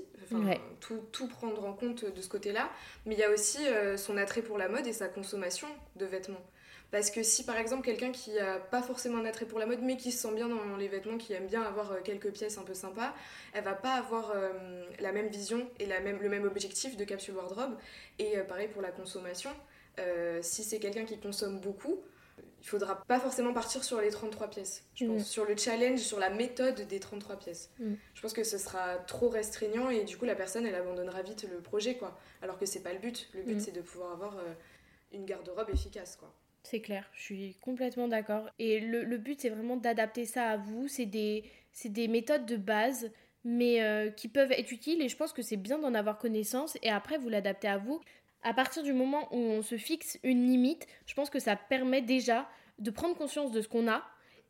tout, 0.79 0.99
tout, 1.11 1.27
prendre 1.27 1.65
en 1.65 1.73
compte 1.73 2.05
de 2.05 2.21
ce 2.21 2.29
côté-là, 2.29 2.69
mais 3.07 3.15
il 3.15 3.17
y 3.17 3.23
a 3.23 3.31
aussi 3.31 3.65
euh, 3.65 3.97
son 3.97 4.15
attrait 4.15 4.43
pour 4.43 4.59
la 4.59 4.69
mode 4.69 4.85
et 4.85 4.93
sa 4.93 5.07
consommation 5.07 5.67
de 5.95 6.05
vêtements. 6.05 6.45
Parce 6.91 7.09
que 7.09 7.23
si 7.23 7.43
par 7.43 7.57
exemple 7.57 7.83
quelqu'un 7.83 8.11
qui 8.11 8.33
n'a 8.33 8.59
pas 8.59 8.83
forcément 8.83 9.17
un 9.17 9.25
attrait 9.25 9.47
pour 9.47 9.57
la 9.57 9.65
mode 9.65 9.79
mais 9.81 9.97
qui 9.97 10.11
se 10.11 10.19
sent 10.19 10.35
bien 10.35 10.47
dans 10.47 10.77
les 10.77 10.87
vêtements, 10.87 11.17
qui 11.17 11.33
aime 11.33 11.47
bien 11.47 11.63
avoir 11.63 11.93
euh, 11.93 12.01
quelques 12.03 12.31
pièces 12.31 12.59
un 12.59 12.63
peu 12.63 12.75
sympas, 12.75 13.15
elle 13.53 13.63
va 13.63 13.73
pas 13.73 13.93
avoir 13.93 14.33
la 14.99 15.11
même 15.11 15.29
vision 15.29 15.67
et 15.79 15.87
la 15.87 15.99
même, 15.99 16.21
le 16.21 16.29
même 16.29 16.43
objectif 16.43 16.95
de 16.95 17.05
capsule 17.05 17.35
wardrobe. 17.35 17.75
Et 18.19 18.37
pareil 18.47 18.67
pour 18.67 18.83
la 18.83 18.91
consommation, 18.91 19.49
si 20.41 20.63
c'est 20.63 20.79
quelqu'un 20.79 21.05
qui 21.05 21.17
consomme 21.17 21.59
beaucoup, 21.59 22.03
il 22.65 22.67
faudra 22.67 23.03
pas 23.03 23.19
forcément 23.19 23.53
partir 23.53 23.83
sur 23.83 24.01
les 24.01 24.09
33 24.09 24.49
pièces. 24.49 24.83
Je 24.95 25.05
pense 25.05 25.21
mm. 25.21 25.25
sur 25.25 25.45
le 25.45 25.55
challenge, 25.55 25.99
sur 25.99 26.19
la 26.19 26.29
méthode 26.29 26.87
des 26.87 26.99
33 26.99 27.37
pièces. 27.37 27.69
Mm. 27.79 27.93
Je 28.13 28.21
pense 28.21 28.33
que 28.33 28.43
ce 28.43 28.57
sera 28.57 28.97
trop 28.97 29.29
restreignant 29.29 29.89
et 29.89 30.03
du 30.03 30.17
coup 30.17 30.25
la 30.25 30.35
personne 30.35 30.65
elle 30.65 30.75
abandonnera 30.75 31.21
vite 31.21 31.45
le 31.49 31.59
projet 31.59 31.95
quoi. 31.95 32.17
Alors 32.41 32.57
que 32.57 32.65
c'est 32.65 32.81
pas 32.81 32.91
le 32.91 32.99
but. 32.99 33.29
Le 33.33 33.43
but 33.43 33.55
mm. 33.55 33.59
c'est 33.59 33.71
de 33.71 33.81
pouvoir 33.81 34.13
avoir 34.13 34.37
euh, 34.37 34.53
une 35.13 35.25
garde-robe 35.25 35.69
efficace 35.69 36.15
quoi. 36.15 36.33
C'est 36.63 36.81
clair, 36.81 37.07
je 37.13 37.21
suis 37.21 37.55
complètement 37.61 38.07
d'accord. 38.07 38.49
Et 38.57 38.79
le, 38.79 39.03
le 39.03 39.17
but 39.19 39.41
c'est 39.41 39.49
vraiment 39.49 39.77
d'adapter 39.77 40.25
ça 40.25 40.49
à 40.49 40.57
vous. 40.57 40.87
C'est 40.87 41.05
des, 41.05 41.43
des 41.85 42.07
méthodes 42.07 42.47
de 42.47 42.57
base 42.57 43.11
mais 43.43 43.83
euh, 43.83 44.09
qui 44.09 44.27
peuvent 44.27 44.51
être 44.51 44.71
utiles 44.71 45.03
et 45.03 45.07
je 45.07 45.15
pense 45.15 45.31
que 45.31 45.43
c'est 45.43 45.55
bien 45.55 45.77
d'en 45.77 45.93
avoir 45.93 46.17
connaissance 46.17 46.79
et 46.81 46.89
après 46.89 47.19
vous 47.19 47.29
l'adaptez 47.29 47.67
à 47.67 47.77
vous 47.77 48.01
à 48.45 48.53
partir 48.53 48.83
du 48.83 48.93
moment 48.93 49.27
où 49.33 49.37
on 49.37 49.61
se 49.63 49.75
fixe 49.75 50.19
une 50.23 50.47
limite, 50.47 50.87
je 51.07 51.15
pense 51.15 51.29
que 51.29 51.39
ça 51.39 51.55
permet 51.55 52.01
déjà 52.01 52.47
de 52.77 52.91
prendre 52.91 53.17
conscience 53.17 53.51
de 53.51 53.59
ce 53.59 53.67
qu'on 53.67 53.89
a 53.89 54.03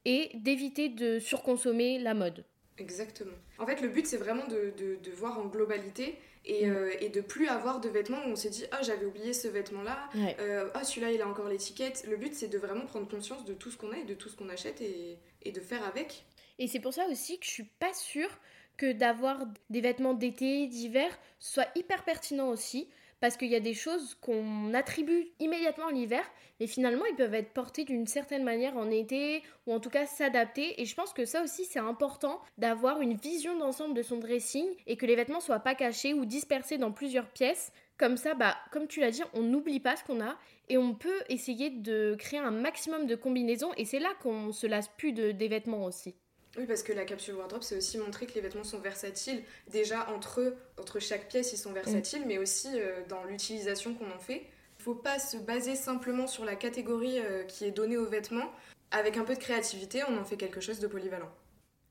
et 0.03 0.31
d'éviter 0.35 0.89
de 0.89 1.17
surconsommer 1.17 1.97
la 1.97 2.13
mode. 2.13 2.43
Exactement. 2.77 3.35
En 3.57 3.65
fait, 3.65 3.79
le 3.79 3.87
but, 3.87 4.05
c'est 4.05 4.17
vraiment 4.17 4.45
de, 4.47 4.73
de, 4.77 5.11
voir 5.11 5.39
en 5.39 5.45
globalité 5.45 6.19
et, 6.43 6.65
mm. 6.65 6.75
euh, 6.75 6.91
et, 6.99 7.07
de 7.07 7.21
plus 7.21 7.47
avoir 7.47 7.79
de 7.79 7.87
vêtements 7.87 8.19
où 8.25 8.31
on 8.31 8.35
s'est 8.35 8.49
dit 8.49 8.65
Ah, 8.73 8.81
j'avais 8.81 9.05
oublié 9.05 9.31
ce 9.31 9.47
vêtement-là, 9.47 10.09
euh, 10.39 10.69
ah, 10.73 10.83
celui-là, 10.83 11.11
il 11.11 11.21
a 11.21 11.27
encore 11.27 11.47
l'étiquette. 11.47 12.05
Le 12.05 12.17
but, 12.17 12.33
c'est 12.33 12.49
de 12.49 12.57
vraiment 12.57 12.85
prendre 12.85 13.07
conscience 13.07 13.45
de 13.45 13.53
tout 13.53 13.71
ce 13.71 13.77
qu'on 13.77 13.93
a 13.93 13.97
et 13.97 14.03
de 14.03 14.13
tout 14.13 14.27
ce 14.27 14.35
qu'on 14.35 14.49
achète 14.49 14.81
et, 14.81 15.17
et 15.43 15.53
de 15.53 15.61
faire 15.61 15.85
avec. 15.85 16.25
Et 16.59 16.67
c'est 16.67 16.81
pour 16.81 16.93
ça 16.93 17.07
aussi 17.07 17.39
que 17.39 17.45
je 17.45 17.51
suis 17.51 17.69
pas 17.79 17.93
sûre 17.93 18.29
que 18.75 18.91
d'avoir 18.91 19.45
des 19.69 19.79
vêtements 19.79 20.13
d'été, 20.13 20.67
d'hiver 20.67 21.17
soit 21.39 21.67
hyper 21.75 22.03
pertinent 22.03 22.49
aussi 22.49 22.89
parce 23.25 23.37
qu'il 23.37 23.49
y 23.49 23.55
a 23.55 23.59
des 23.59 23.73
choses 23.73 24.15
qu'on 24.21 24.75
attribue 24.75 25.29
immédiatement 25.39 25.87
à 25.87 25.91
l'hiver, 25.91 26.23
mais 26.59 26.67
finalement 26.67 27.05
ils 27.07 27.15
peuvent 27.15 27.33
être 27.33 27.53
portés 27.53 27.83
d'une 27.83 28.05
certaine 28.05 28.43
manière 28.43 28.77
en 28.77 28.91
été, 28.91 29.41
ou 29.65 29.73
en 29.73 29.79
tout 29.79 29.89
cas 29.89 30.05
s'adapter. 30.05 30.79
Et 30.79 30.85
je 30.85 30.93
pense 30.93 31.11
que 31.11 31.25
ça 31.25 31.41
aussi 31.41 31.65
c'est 31.65 31.79
important 31.79 32.39
d'avoir 32.59 33.01
une 33.01 33.15
vision 33.15 33.57
d'ensemble 33.57 33.95
de 33.95 34.03
son 34.03 34.17
dressing 34.17 34.67
et 34.85 34.95
que 34.95 35.07
les 35.07 35.15
vêtements 35.15 35.39
soient 35.39 35.57
pas 35.57 35.73
cachés 35.73 36.13
ou 36.13 36.25
dispersés 36.25 36.77
dans 36.77 36.91
plusieurs 36.91 37.27
pièces. 37.29 37.71
Comme 37.97 38.15
ça, 38.15 38.35
bah, 38.35 38.55
comme 38.71 38.85
tu 38.85 38.99
l'as 38.99 39.09
dit, 39.09 39.23
on 39.33 39.41
n'oublie 39.41 39.79
pas 39.79 39.95
ce 39.95 40.03
qu'on 40.03 40.21
a 40.21 40.37
et 40.69 40.77
on 40.77 40.93
peut 40.93 41.23
essayer 41.27 41.71
de 41.71 42.15
créer 42.19 42.39
un 42.39 42.51
maximum 42.51 43.07
de 43.07 43.15
combinaisons. 43.15 43.71
Et 43.75 43.85
c'est 43.85 43.97
là 43.97 44.13
qu'on 44.21 44.51
se 44.51 44.67
lasse 44.67 44.89
plus 44.99 45.13
de, 45.13 45.31
des 45.31 45.47
vêtements 45.47 45.85
aussi. 45.85 46.13
Oui, 46.57 46.65
parce 46.65 46.83
que 46.83 46.93
la 46.93 47.03
capsule 47.03 47.35
wardrobe, 47.35 47.63
c'est 47.63 47.75
aussi 47.75 47.97
montrer 47.97 48.27
que 48.27 48.33
les 48.33 48.41
vêtements 48.41 48.63
sont 48.63 48.79
versatiles. 48.79 49.43
Déjà, 49.71 50.09
entre 50.09 50.39
eux, 50.41 50.55
entre 50.79 50.99
chaque 50.99 51.27
pièce, 51.27 51.51
ils 51.51 51.57
sont 51.57 51.73
versatiles, 51.73 52.23
mm. 52.23 52.27
mais 52.27 52.37
aussi 52.37 52.69
euh, 52.73 53.01
dans 53.09 53.23
l'utilisation 53.25 53.93
qu'on 53.93 54.09
en 54.11 54.19
fait. 54.19 54.45
Il 54.79 54.83
faut 54.83 54.95
pas 54.95 55.19
se 55.19 55.37
baser 55.37 55.75
simplement 55.75 56.27
sur 56.27 56.45
la 56.45 56.55
catégorie 56.55 57.19
euh, 57.19 57.43
qui 57.43 57.65
est 57.65 57.71
donnée 57.71 57.97
aux 57.97 58.07
vêtements. 58.07 58.51
Avec 58.91 59.17
un 59.17 59.23
peu 59.23 59.33
de 59.33 59.39
créativité, 59.39 60.03
on 60.07 60.17
en 60.17 60.23
fait 60.23 60.37
quelque 60.37 60.61
chose 60.61 60.79
de 60.79 60.87
polyvalent. 60.87 61.29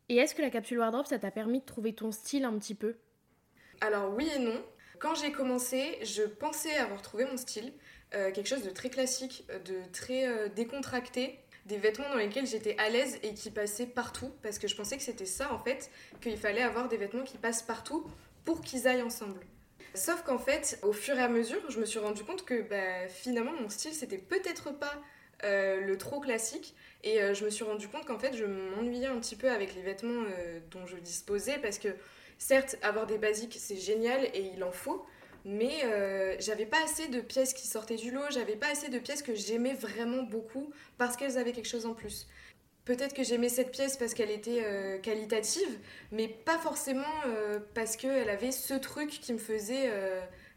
Et 0.08 0.16
est-ce 0.16 0.34
que 0.34 0.42
la 0.42 0.50
capsule 0.50 0.78
wardrobe, 0.78 1.06
ça 1.06 1.18
t'a 1.18 1.30
permis 1.30 1.60
de 1.60 1.64
trouver 1.64 1.94
ton 1.94 2.12
style 2.12 2.44
un 2.44 2.56
petit 2.58 2.74
peu? 2.74 2.96
Alors 3.80 4.14
oui 4.14 4.28
et 4.34 4.38
non. 4.38 4.62
Quand 4.98 5.14
j'ai 5.14 5.32
commencé, 5.32 5.98
je 6.02 6.22
pensais 6.22 6.74
avoir 6.76 7.02
trouvé 7.02 7.24
mon 7.26 7.36
style, 7.36 7.72
euh, 8.14 8.30
quelque 8.30 8.46
chose 8.46 8.62
de 8.62 8.70
très 8.70 8.90
classique, 8.90 9.46
de 9.66 9.76
très 9.92 10.48
décontracté, 10.50 11.40
des 11.66 11.78
vêtements 11.78 12.08
dans 12.10 12.16
lesquels 12.16 12.46
j'étais 12.46 12.76
à 12.78 12.88
l'aise 12.90 13.18
et 13.22 13.34
qui 13.34 13.50
passaient 13.50 13.86
partout, 13.86 14.30
parce 14.42 14.58
que 14.58 14.68
je 14.68 14.76
pensais 14.76 14.96
que 14.96 15.02
c'était 15.02 15.26
ça 15.26 15.52
en 15.52 15.58
fait, 15.58 15.90
qu'il 16.20 16.36
fallait 16.36 16.62
avoir 16.62 16.88
des 16.88 16.96
vêtements 16.96 17.24
qui 17.24 17.38
passent 17.38 17.62
partout 17.62 18.06
pour 18.44 18.60
qu'ils 18.60 18.86
aillent 18.86 19.02
ensemble. 19.02 19.40
Sauf 19.94 20.22
qu'en 20.22 20.38
fait, 20.38 20.78
au 20.82 20.92
fur 20.92 21.16
et 21.16 21.22
à 21.22 21.28
mesure, 21.28 21.60
je 21.68 21.78
me 21.78 21.86
suis 21.86 22.00
rendu 22.00 22.24
compte 22.24 22.44
que 22.44 22.62
bah, 22.62 23.08
finalement 23.08 23.52
mon 23.52 23.68
style 23.68 23.94
c'était 23.94 24.18
peut-être 24.18 24.72
pas 24.72 25.00
euh, 25.44 25.80
le 25.80 25.96
trop 25.96 26.20
classique, 26.20 26.74
et 27.02 27.22
euh, 27.22 27.34
je 27.34 27.44
me 27.44 27.50
suis 27.50 27.64
rendu 27.64 27.88
compte 27.88 28.04
qu'en 28.04 28.18
fait 28.18 28.34
je 28.34 28.44
m'ennuyais 28.44 29.06
un 29.06 29.18
petit 29.18 29.36
peu 29.36 29.50
avec 29.50 29.74
les 29.74 29.82
vêtements 29.82 30.24
euh, 30.38 30.60
dont 30.70 30.86
je 30.86 30.96
disposais, 30.96 31.58
parce 31.58 31.78
que 31.78 31.88
certes, 32.38 32.76
avoir 32.82 33.06
des 33.06 33.18
basiques 33.18 33.56
c'est 33.58 33.76
génial 33.76 34.24
et 34.34 34.50
il 34.54 34.64
en 34.64 34.72
faut, 34.72 35.06
mais 35.44 35.84
euh, 35.84 36.36
j'avais 36.40 36.66
pas 36.66 36.82
assez 36.82 37.08
de 37.08 37.20
pièces 37.20 37.52
qui 37.52 37.66
sortaient 37.66 37.96
du 37.96 38.10
lot, 38.10 38.22
j'avais 38.30 38.56
pas 38.56 38.68
assez 38.68 38.88
de 38.88 38.98
pièces 38.98 39.22
que 39.22 39.34
j'aimais 39.34 39.74
vraiment 39.74 40.22
beaucoup 40.22 40.72
parce 40.98 41.16
qu'elles 41.16 41.38
avaient 41.38 41.52
quelque 41.52 41.68
chose 41.68 41.86
en 41.86 41.94
plus. 41.94 42.26
Peut-être 42.84 43.14
que 43.14 43.22
j'aimais 43.22 43.48
cette 43.48 43.70
pièce 43.70 43.96
parce 43.96 44.12
qu'elle 44.14 44.30
était 44.30 44.62
euh, 44.64 44.98
qualitative, 44.98 45.78
mais 46.12 46.28
pas 46.28 46.58
forcément 46.58 47.04
euh, 47.26 47.58
parce 47.74 47.96
qu'elle 47.96 48.28
avait 48.28 48.52
ce 48.52 48.74
truc 48.74 49.08
qui 49.08 49.32
me 49.32 49.38
faisait 49.38 49.90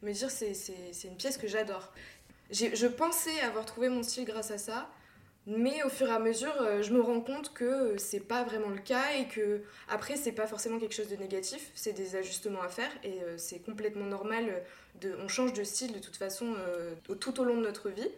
me 0.01 0.11
dire 0.11 0.29
c'est, 0.29 0.53
c'est, 0.53 1.07
une 1.07 1.17
pièce 1.17 1.37
que 1.37 1.47
j'adore. 1.47 1.93
je 2.51 2.87
pensais 2.87 3.39
avoir 3.41 3.65
trouvé 3.65 3.89
mon 3.89 4.03
style 4.03 4.25
grâce 4.25 4.51
à 4.51 4.57
ça, 4.57 4.89
mais 5.47 5.81
au 5.83 5.89
fur 5.89 6.07
et 6.07 6.11
à 6.11 6.19
mesure, 6.19 6.53
je 6.81 6.93
me 6.93 7.01
rends 7.01 7.21
compte 7.21 7.53
que 7.53 7.97
c'est 7.97 8.19
pas 8.19 8.43
vraiment 8.43 8.69
le 8.69 8.79
cas 8.79 9.13
et 9.17 9.27
que 9.27 9.61
après 9.89 10.15
c'est 10.15 10.33
pas 10.33 10.45
forcément 10.45 10.77
quelque 10.77 10.93
chose 10.93 11.07
de 11.07 11.15
négatif, 11.15 11.71
c'est 11.73 11.93
des 11.93 12.15
ajustements 12.15 12.61
à 12.61 12.67
faire 12.67 12.91
et 13.03 13.19
c'est 13.37 13.59
complètement 13.59 14.05
normal. 14.05 14.61
De, 15.01 15.15
on 15.23 15.27
change 15.27 15.53
de 15.53 15.63
style 15.63 15.93
de 15.93 15.99
toute 15.99 16.17
façon 16.17 16.53
tout 17.19 17.39
au 17.39 17.43
long 17.45 17.55
de 17.55 17.61
notre 17.61 17.89
vie, 17.89 18.09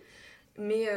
mais, 0.57 0.88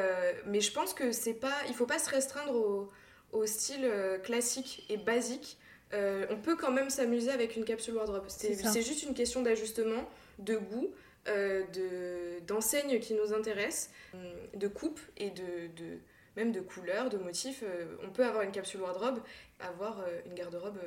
mais 0.47 0.61
je 0.61 0.73
pense 0.73 0.95
que 0.95 1.13
c'est 1.13 1.35
pas, 1.35 1.55
il 1.69 1.75
faut 1.75 1.87
pas 1.87 1.99
se 1.99 2.09
restreindre 2.09 2.55
au, 2.55 2.91
au 3.33 3.47
style 3.47 3.85
euh, 3.85 4.19
classique 4.19 4.85
et 4.89 4.97
basique, 4.97 5.59
euh, 5.93 6.27
on 6.31 6.37
peut 6.37 6.57
quand 6.57 6.71
même 6.71 6.91
s'amuser 6.91 7.31
avec 7.31 7.57
une 7.57 7.65
capsule 7.65 7.95
wardrobe. 7.95 8.25
C'est 8.29 8.83
juste 8.83 9.03
une 9.03 9.15
question 9.15 9.43
d'ajustement, 9.43 10.09
de 10.39 10.57
goût, 10.57 10.91
euh, 11.29 11.63
d'enseigne 12.47 12.99
qui 13.01 13.15
nous 13.15 13.33
intéresse, 13.33 13.91
de 14.55 14.69
coupe 14.69 15.01
et 15.17 15.31
de, 15.31 15.69
de 15.77 15.99
même 16.37 16.53
de 16.53 16.61
couleurs, 16.61 17.11
de 17.11 17.19
motifs. 17.19 17.65
on 18.05 18.11
peut 18.11 18.25
avoir 18.25 18.43
une 18.43 18.53
capsule 18.53 18.81
wardrobe, 18.81 19.21
avoir 19.61 20.03
une 20.27 20.35
garde-robe 20.35 20.79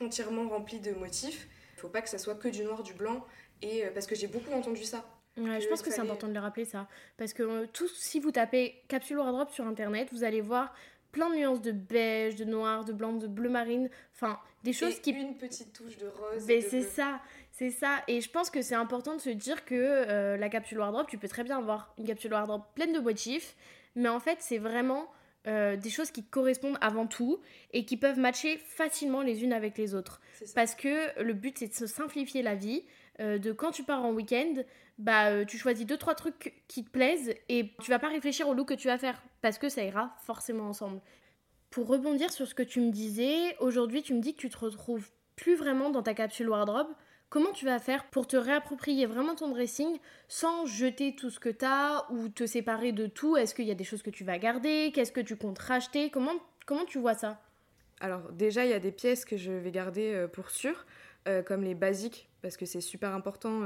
entièrement 0.00 0.48
remplie 0.48 0.80
de 0.80 0.92
motifs. 0.92 1.48
Il 1.76 1.80
faut 1.80 1.88
pas 1.88 2.02
que 2.02 2.08
ça 2.08 2.18
soit 2.18 2.36
que 2.36 2.48
du 2.48 2.62
noir, 2.64 2.82
du 2.82 2.94
blanc, 2.94 3.24
et 3.62 3.84
parce 3.92 4.06
que 4.06 4.14
j'ai 4.14 4.28
beaucoup 4.28 4.52
entendu 4.52 4.84
ça. 4.84 5.04
je 5.36 5.68
pense 5.68 5.82
que 5.82 5.90
c'est 5.90 6.00
important 6.00 6.28
de 6.28 6.32
le 6.32 6.40
rappeler 6.40 6.64
ça. 6.64 6.88
Parce 7.16 7.32
que 7.32 7.66
tout, 7.66 7.88
si 7.88 8.20
vous 8.20 8.30
tapez 8.30 8.82
capsule 8.88 9.18
wardrobe 9.18 9.50
sur 9.50 9.66
internet, 9.66 10.08
vous 10.12 10.24
allez 10.24 10.40
voir 10.40 10.74
plein 11.14 11.30
de 11.30 11.36
nuances 11.36 11.62
de 11.62 11.70
beige, 11.72 12.34
de 12.34 12.44
noir, 12.44 12.84
de 12.84 12.92
blanc, 12.92 13.12
de 13.12 13.28
bleu 13.28 13.48
marine, 13.48 13.88
enfin 14.14 14.38
des 14.64 14.72
choses 14.72 14.96
et 14.96 15.00
qui 15.00 15.10
une 15.10 15.36
petite 15.36 15.72
touche 15.72 15.96
de 15.96 16.08
rose. 16.08 16.44
Mais 16.48 16.60
c'est 16.60 16.82
ça, 16.82 17.20
c'est 17.52 17.70
ça. 17.70 18.02
Et 18.08 18.20
je 18.20 18.28
pense 18.28 18.50
que 18.50 18.60
c'est 18.62 18.74
important 18.74 19.14
de 19.14 19.20
se 19.20 19.30
dire 19.30 19.64
que 19.64 19.74
euh, 19.74 20.36
la 20.36 20.48
capsule 20.48 20.78
wardrobe, 20.78 21.06
tu 21.06 21.16
peux 21.16 21.28
très 21.28 21.44
bien 21.44 21.58
avoir 21.58 21.94
une 21.98 22.04
capsule 22.04 22.32
wardrobe 22.32 22.62
pleine 22.74 22.92
de 22.92 22.98
motifs, 22.98 23.56
mais 23.94 24.08
en 24.08 24.20
fait 24.20 24.38
c'est 24.40 24.58
vraiment 24.58 25.08
euh, 25.46 25.76
des 25.76 25.90
choses 25.90 26.10
qui 26.10 26.24
correspondent 26.24 26.78
avant 26.80 27.06
tout 27.06 27.38
et 27.72 27.84
qui 27.84 27.98
peuvent 27.98 28.18
matcher 28.18 28.56
facilement 28.56 29.20
les 29.20 29.44
unes 29.44 29.52
avec 29.52 29.76
les 29.76 29.94
autres. 29.94 30.22
Parce 30.54 30.74
que 30.74 31.20
le 31.22 31.34
but 31.34 31.58
c'est 31.58 31.68
de 31.68 31.74
se 31.74 31.86
simplifier 31.86 32.42
la 32.42 32.54
vie. 32.54 32.82
Euh, 33.20 33.38
de 33.38 33.52
quand 33.52 33.70
tu 33.70 33.84
pars 33.84 34.04
en 34.04 34.12
week-end, 34.12 34.54
bah 34.98 35.28
euh, 35.28 35.44
tu 35.44 35.58
choisis 35.58 35.84
deux 35.84 35.98
trois 35.98 36.14
trucs 36.14 36.54
qui 36.66 36.82
te 36.82 36.90
plaisent 36.90 37.34
et 37.50 37.74
tu 37.82 37.90
vas 37.90 37.98
pas 37.98 38.08
réfléchir 38.08 38.48
au 38.48 38.54
look 38.54 38.68
que 38.68 38.74
tu 38.74 38.88
vas 38.88 38.96
faire 38.96 39.22
parce 39.42 39.58
que 39.58 39.68
ça 39.68 39.84
ira 39.84 40.16
forcément 40.24 40.64
ensemble. 40.64 41.00
Pour 41.70 41.88
rebondir 41.88 42.32
sur 42.32 42.48
ce 42.48 42.54
que 42.54 42.62
tu 42.62 42.80
me 42.80 42.90
disais, 42.90 43.54
aujourd'hui 43.60 44.02
tu 44.02 44.14
me 44.14 44.20
dis 44.20 44.34
que 44.34 44.40
tu 44.40 44.48
te 44.48 44.58
retrouves 44.58 45.10
plus 45.36 45.56
vraiment 45.56 45.90
dans 45.90 46.02
ta 46.02 46.14
capsule 46.14 46.48
wardrobe. 46.48 46.88
Comment 47.30 47.52
tu 47.52 47.64
vas 47.64 47.78
faire 47.78 48.04
pour 48.10 48.26
te 48.26 48.36
réapproprier 48.36 49.06
vraiment 49.06 49.34
ton 49.34 49.48
dressing 49.48 49.98
sans 50.28 50.66
jeter 50.66 51.16
tout 51.16 51.30
ce 51.30 51.40
que 51.40 51.48
tu 51.48 51.64
as 51.64 52.06
ou 52.10 52.28
te 52.28 52.46
séparer 52.46 52.92
de 52.92 53.06
tout? 53.06 53.36
Est-ce 53.36 53.54
qu'il 53.54 53.66
y 53.66 53.72
a 53.72 53.74
des 53.74 53.84
choses 53.84 54.02
que 54.02 54.10
tu 54.10 54.22
vas 54.24 54.38
garder? 54.38 54.92
Qu'est-ce 54.94 55.12
que 55.12 55.20
tu 55.20 55.36
comptes 55.36 55.58
racheter? 55.58 56.10
Comment, 56.10 56.84
tu 56.86 56.98
vois 56.98 57.14
ça? 57.14 57.40
Alors 58.00 58.30
déjà, 58.32 58.64
il 58.64 58.70
y 58.70 58.74
a 58.74 58.80
des 58.80 58.92
pièces 58.92 59.24
que 59.24 59.36
je 59.36 59.50
vais 59.50 59.70
garder 59.70 60.12
euh, 60.14 60.28
pour 60.28 60.50
sûr, 60.50 60.86
euh, 61.26 61.42
comme 61.42 61.62
les 61.62 61.74
basiques, 61.74 62.28
parce 62.42 62.56
que 62.56 62.66
c'est 62.66 62.80
super 62.80 63.14
important. 63.14 63.62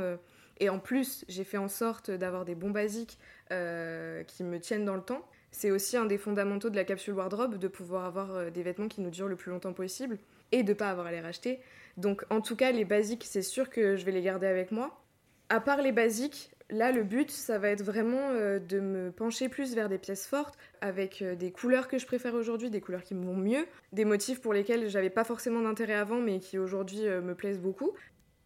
Et 0.60 0.68
en 0.68 0.78
plus, 0.78 1.24
j'ai 1.28 1.44
fait 1.44 1.56
en 1.56 1.68
sorte 1.68 2.10
d'avoir 2.10 2.44
des 2.44 2.54
bons 2.54 2.70
basiques 2.70 3.18
euh, 3.52 4.22
qui 4.24 4.42
me 4.42 4.58
tiennent 4.58 4.84
dans 4.84 4.96
le 4.96 5.02
temps. 5.02 5.24
C'est 5.50 5.70
aussi 5.70 5.96
un 5.96 6.04
des 6.04 6.18
fondamentaux 6.18 6.68
de 6.68 6.76
la 6.76 6.84
capsule 6.84 7.14
wardrobe, 7.14 7.56
de 7.56 7.68
pouvoir 7.68 8.04
avoir 8.04 8.34
euh, 8.34 8.50
des 8.50 8.62
vêtements 8.62 8.88
qui 8.88 9.00
nous 9.00 9.10
durent 9.10 9.28
le 9.28 9.36
plus 9.36 9.50
longtemps 9.50 9.72
possible 9.72 10.18
et 10.52 10.62
de 10.62 10.72
pas 10.72 10.90
avoir 10.90 11.06
à 11.06 11.12
les 11.12 11.20
racheter. 11.20 11.60
Donc 11.98 12.24
en 12.30 12.40
tout 12.40 12.56
cas, 12.56 12.72
les 12.72 12.86
basiques, 12.86 13.24
c'est 13.26 13.42
sûr 13.42 13.68
que 13.68 13.96
je 13.96 14.04
vais 14.06 14.12
les 14.12 14.22
garder 14.22 14.46
avec 14.46 14.72
moi. 14.72 15.04
À 15.50 15.60
part 15.60 15.82
les 15.82 15.92
basiques, 15.92 16.50
là 16.70 16.90
le 16.92 17.02
but, 17.02 17.30
ça 17.30 17.58
va 17.58 17.68
être 17.68 17.82
vraiment 17.82 18.30
euh, 18.30 18.58
de 18.58 18.80
me 18.80 19.10
pencher 19.10 19.50
plus 19.50 19.74
vers 19.74 19.90
des 19.90 19.98
pièces 19.98 20.26
fortes, 20.26 20.56
avec 20.80 21.22
des 21.22 21.52
couleurs 21.52 21.88
que 21.88 21.98
je 21.98 22.06
préfère 22.06 22.34
aujourd'hui, 22.34 22.70
des 22.70 22.80
couleurs 22.80 23.02
qui 23.02 23.14
me 23.14 23.24
vont 23.26 23.36
mieux, 23.36 23.66
des 23.92 24.06
motifs 24.06 24.40
pour 24.40 24.54
lesquels 24.54 24.88
j'avais 24.88 25.10
pas 25.10 25.24
forcément 25.24 25.60
d'intérêt 25.60 25.94
avant, 25.94 26.20
mais 26.20 26.38
qui 26.38 26.56
aujourd'hui 26.56 27.02
me 27.02 27.34
plaisent 27.34 27.60
beaucoup 27.60 27.92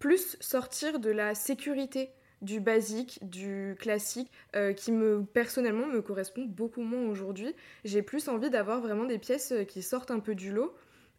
plus 0.03 0.37
sortir 0.41 0.99
de 0.99 1.11
la 1.11 1.37
sécurité 1.37 2.11
du 2.41 2.59
basique, 2.59 3.21
du 3.23 3.77
classique, 3.79 4.33
euh, 4.57 4.73
qui 4.73 4.91
me 4.91 5.25
personnellement 5.25 5.87
me 5.87 6.03
correspond 6.03 6.45
beaucoup 6.45 6.83
moins 6.83 7.07
aujourd'hui. 7.07 7.55
J'ai 7.85 8.03
plus 8.03 8.29
envie 8.29 8.51
d'avoir 8.51 8.81
vraiment 8.81 9.05
des 9.05 9.19
pièces 9.19 9.53
euh, 9.53 9.63
qui 9.63 9.81
sortent 9.81 10.11
un 10.11 10.19
peu 10.19 10.35
du 10.35 10.53
lot. 10.53 10.75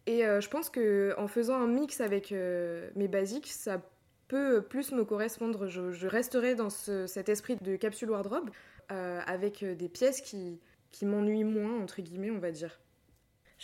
Et 0.06 0.26
euh, 0.26 0.40
je 0.40 0.48
pense 0.48 0.70
que 0.70 1.14
en 1.18 1.28
faisant 1.28 1.54
un 1.54 1.66
mix 1.66 2.00
avec 2.00 2.32
mes 2.32 3.08
basiques, 3.08 3.48
ça 3.48 3.82
peut 4.28 4.62
plus 4.62 4.92
me 4.92 5.04
correspondre. 5.04 5.66
Je, 5.66 6.06
resterai 6.06 6.54
dans 6.54 6.70
cet 6.70 7.28
esprit 7.28 7.56
de 7.56 7.76
capsule 7.76 8.10
wardrobe 8.10 8.50
avec 8.88 9.64
des 9.64 9.88
pièces 9.88 10.20
qui, 10.20 10.60
m'ennuient 11.02 11.44
moins, 11.44 11.82
entre 11.82 12.02
guillemets, 12.02 12.30
on 12.30 12.38
va 12.38 12.50
dire. 12.50 12.78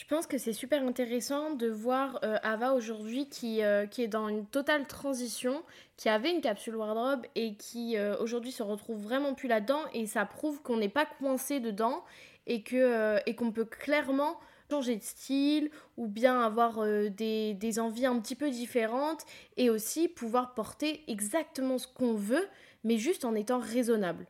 Je 0.00 0.06
pense 0.06 0.26
que 0.26 0.38
c'est 0.38 0.54
super 0.54 0.82
intéressant 0.82 1.50
de 1.54 1.68
voir 1.68 2.20
euh, 2.22 2.38
Ava 2.42 2.72
aujourd'hui 2.72 3.28
qui, 3.28 3.62
euh, 3.62 3.86
est 3.98 4.08
dans 4.08 4.28
une 4.28 4.46
totale 4.46 4.86
transition, 4.86 5.62
qui 5.98 6.08
avait 6.08 6.30
une 6.30 6.40
capsule 6.40 6.76
wardrobe 6.76 7.26
et 7.34 7.54
qui 7.56 7.98
euh, 7.98 8.16
aujourd'hui 8.18 8.50
se 8.50 8.62
retrouve 8.62 8.98
vraiment 8.98 9.34
plus 9.34 9.46
là-dedans 9.46 9.82
et 9.92 10.06
ça 10.06 10.24
prouve 10.24 10.62
qu'on 10.62 10.78
n'est 10.78 10.88
pas 10.88 11.04
coincé 11.04 11.60
dedans 11.60 12.02
et 12.46 12.62
qu'on 12.62 13.52
peut 13.52 13.66
clairement 13.66 14.40
changer 14.70 14.96
de 14.96 15.02
style 15.02 15.70
ou 15.96 16.06
bien 16.06 16.40
avoir 16.40 16.84
des, 17.10 17.54
des 17.54 17.78
envies 17.80 18.06
un 18.06 18.18
petit 18.20 18.36
peu 18.36 18.50
différentes 18.50 19.24
et 19.56 19.68
aussi 19.70 20.08
pouvoir 20.08 20.54
porter 20.54 21.02
exactement 21.08 21.78
ce 21.78 21.88
qu'on 21.88 22.14
veut 22.14 22.46
mais 22.84 22.98
juste 22.98 23.24
en 23.24 23.34
étant 23.34 23.58
raisonnable. 23.58 24.26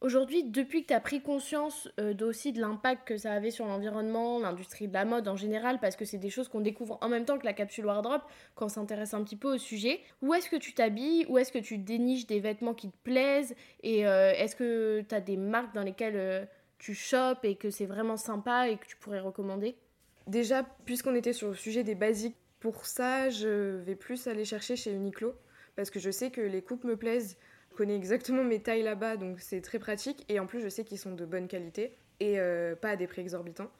Aujourd'hui, 0.00 0.42
depuis 0.42 0.82
que 0.82 0.88
tu 0.88 0.94
as 0.94 1.00
pris 1.00 1.20
conscience 1.20 1.88
euh, 2.00 2.12
aussi 2.22 2.52
de 2.52 2.60
l'impact 2.60 3.06
que 3.06 3.16
ça 3.16 3.32
avait 3.32 3.52
sur 3.52 3.66
l'environnement, 3.66 4.40
l'industrie 4.40 4.88
de 4.88 4.92
la 4.92 5.04
mode 5.04 5.28
en 5.28 5.36
général, 5.36 5.78
parce 5.78 5.94
que 5.94 6.04
c'est 6.04 6.18
des 6.18 6.28
choses 6.28 6.48
qu'on 6.48 6.60
découvre 6.60 6.98
en 7.02 7.08
même 7.08 7.24
temps 7.24 7.38
que 7.38 7.44
la 7.44 7.52
capsule 7.52 7.86
wardrobe 7.86 8.22
quand 8.56 8.66
on 8.66 8.68
s'intéresse 8.68 9.14
un 9.14 9.22
petit 9.22 9.36
peu 9.36 9.54
au 9.54 9.58
sujet, 9.58 10.00
où 10.20 10.34
est-ce 10.34 10.50
que 10.50 10.56
tu 10.56 10.74
t'habilles, 10.74 11.24
où 11.28 11.38
est-ce 11.38 11.52
que 11.52 11.60
tu 11.60 11.78
déniches 11.78 12.26
des 12.26 12.40
vêtements 12.40 12.74
qui 12.74 12.90
te 12.90 12.96
plaisent, 13.04 13.54
et 13.84 14.04
euh, 14.04 14.32
est-ce 14.32 14.56
que 14.56 15.04
tu 15.08 15.14
as 15.14 15.20
des 15.20 15.36
marques 15.36 15.72
dans 15.72 15.84
lesquelles 15.84 16.16
euh, 16.16 16.44
tu 16.82 16.94
chopes 16.94 17.44
et 17.44 17.54
que 17.54 17.70
c'est 17.70 17.86
vraiment 17.86 18.16
sympa 18.16 18.68
et 18.68 18.76
que 18.76 18.86
tu 18.86 18.96
pourrais 18.96 19.20
recommander 19.20 19.76
Déjà, 20.26 20.64
puisqu'on 20.84 21.14
était 21.14 21.32
sur 21.32 21.48
le 21.48 21.54
sujet 21.54 21.84
des 21.84 21.94
basiques, 21.94 22.36
pour 22.58 22.86
ça, 22.86 23.30
je 23.30 23.76
vais 23.78 23.94
plus 23.94 24.26
aller 24.26 24.44
chercher 24.44 24.74
chez 24.74 24.92
Uniqlo, 24.92 25.34
parce 25.76 25.90
que 25.90 26.00
je 26.00 26.10
sais 26.10 26.30
que 26.30 26.40
les 26.40 26.60
coupes 26.60 26.82
me 26.82 26.96
plaisent 26.96 27.38
connais 27.76 27.96
exactement 27.96 28.42
mes 28.42 28.60
tailles 28.60 28.82
là-bas, 28.82 29.16
donc 29.16 29.40
c'est 29.40 29.60
très 29.60 29.78
pratique. 29.78 30.24
Et 30.28 30.40
en 30.40 30.46
plus, 30.46 30.60
je 30.60 30.68
sais 30.68 30.84
qu'ils 30.84 30.98
sont 30.98 31.12
de 31.12 31.24
bonne 31.24 31.46
qualité 31.46 31.96
et 32.20 32.38
euh, 32.38 32.74
pas 32.74 32.90
à 32.90 32.96
des 32.96 33.06
prix 33.06 33.22
exorbitants. 33.22 33.70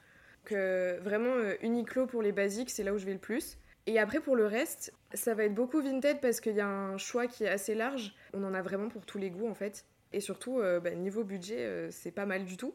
Donc 0.43 0.53
euh, 0.53 0.97
vraiment, 1.01 1.35
euh, 1.35 1.55
Uniqlo 1.61 2.07
pour 2.07 2.21
les 2.21 2.31
basiques, 2.31 2.69
c'est 2.69 2.83
là 2.83 2.93
où 2.93 2.97
je 2.97 3.05
vais 3.05 3.13
le 3.13 3.19
plus. 3.19 3.57
Et 3.85 3.99
après, 3.99 4.21
pour 4.21 4.37
le 4.37 4.47
reste, 4.47 4.93
ça 5.13 5.33
va 5.33 5.43
être 5.43 5.53
beaucoup 5.53 5.81
Vinted 5.81 6.21
parce 6.21 6.39
qu'il 6.39 6.55
y 6.55 6.61
a 6.61 6.67
un 6.67 6.97
choix 6.97 7.27
qui 7.27 7.43
est 7.43 7.49
assez 7.49 7.75
large. 7.75 8.15
On 8.33 8.43
en 8.45 8.53
a 8.53 8.61
vraiment 8.61 8.87
pour 8.87 9.05
tous 9.05 9.17
les 9.17 9.29
goûts 9.29 9.49
en 9.49 9.53
fait. 9.53 9.85
Et 10.13 10.21
surtout, 10.21 10.61
bah, 10.83 10.91
niveau 10.91 11.23
budget, 11.23 11.89
c'est 11.89 12.11
pas 12.11 12.27
mal 12.27 12.45
du 12.45 12.55
tout. 12.55 12.73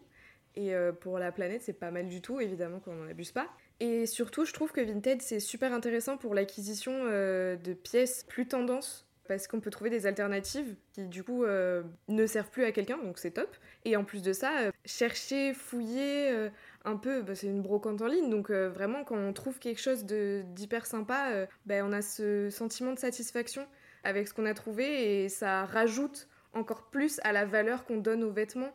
Et 0.57 0.73
pour 1.01 1.19
la 1.19 1.31
planète, 1.31 1.63
c'est 1.63 1.73
pas 1.73 1.91
mal 1.91 2.09
du 2.09 2.21
tout, 2.21 2.41
évidemment 2.41 2.81
qu'on 2.81 2.95
n'en 2.95 3.09
abuse 3.09 3.31
pas. 3.31 3.47
Et 3.79 4.07
surtout, 4.07 4.45
je 4.45 4.53
trouve 4.53 4.73
que 4.73 4.81
Vinted, 4.81 5.23
c'est 5.23 5.39
super 5.39 5.73
intéressant 5.73 6.17
pour 6.17 6.35
l'acquisition 6.35 7.05
de 7.05 7.75
pièces 7.75 8.25
plus 8.25 8.49
tendance 8.49 9.09
parce 9.29 9.47
qu'on 9.47 9.61
peut 9.61 9.71
trouver 9.71 9.91
des 9.91 10.07
alternatives 10.07 10.75
qui 10.93 11.07
du 11.07 11.23
coup 11.23 11.45
euh, 11.45 11.83
ne 12.09 12.27
servent 12.27 12.51
plus 12.51 12.65
à 12.65 12.73
quelqu'un, 12.73 12.97
donc 12.97 13.19
c'est 13.19 13.31
top. 13.31 13.55
Et 13.85 13.95
en 13.95 14.03
plus 14.03 14.23
de 14.23 14.33
ça, 14.33 14.63
euh, 14.63 14.71
chercher, 14.85 15.53
fouiller 15.55 16.31
euh, 16.33 16.49
un 16.85 16.97
peu, 16.97 17.23
bah, 17.23 17.35
c'est 17.35 17.47
une 17.47 17.63
brocante 17.63 18.03
en 18.03 18.07
ligne, 18.07 18.31
donc 18.31 18.51
vraiment 18.51 19.05
quand 19.05 19.17
on 19.17 19.33
trouve 19.33 19.59
quelque 19.59 19.81
chose 19.81 20.05
d'hyper 20.05 20.87
sympa, 20.87 21.47
bah, 21.67 21.77
on 21.85 21.93
a 21.93 22.03
ce 22.03 22.49
sentiment 22.51 22.93
de 22.93 22.99
satisfaction 22.99 23.67
avec 24.03 24.27
ce 24.27 24.35
qu'on 24.35 24.47
a 24.47 24.55
trouvé 24.55 25.23
et 25.25 25.29
ça 25.29 25.67
rajoute 25.67 26.29
encore 26.55 26.85
plus 26.85 27.21
à 27.25 27.33
la 27.33 27.45
valeur 27.45 27.85
qu'on 27.85 27.99
donne 27.99 28.25
aux 28.25 28.33
vêtements. 28.33 28.73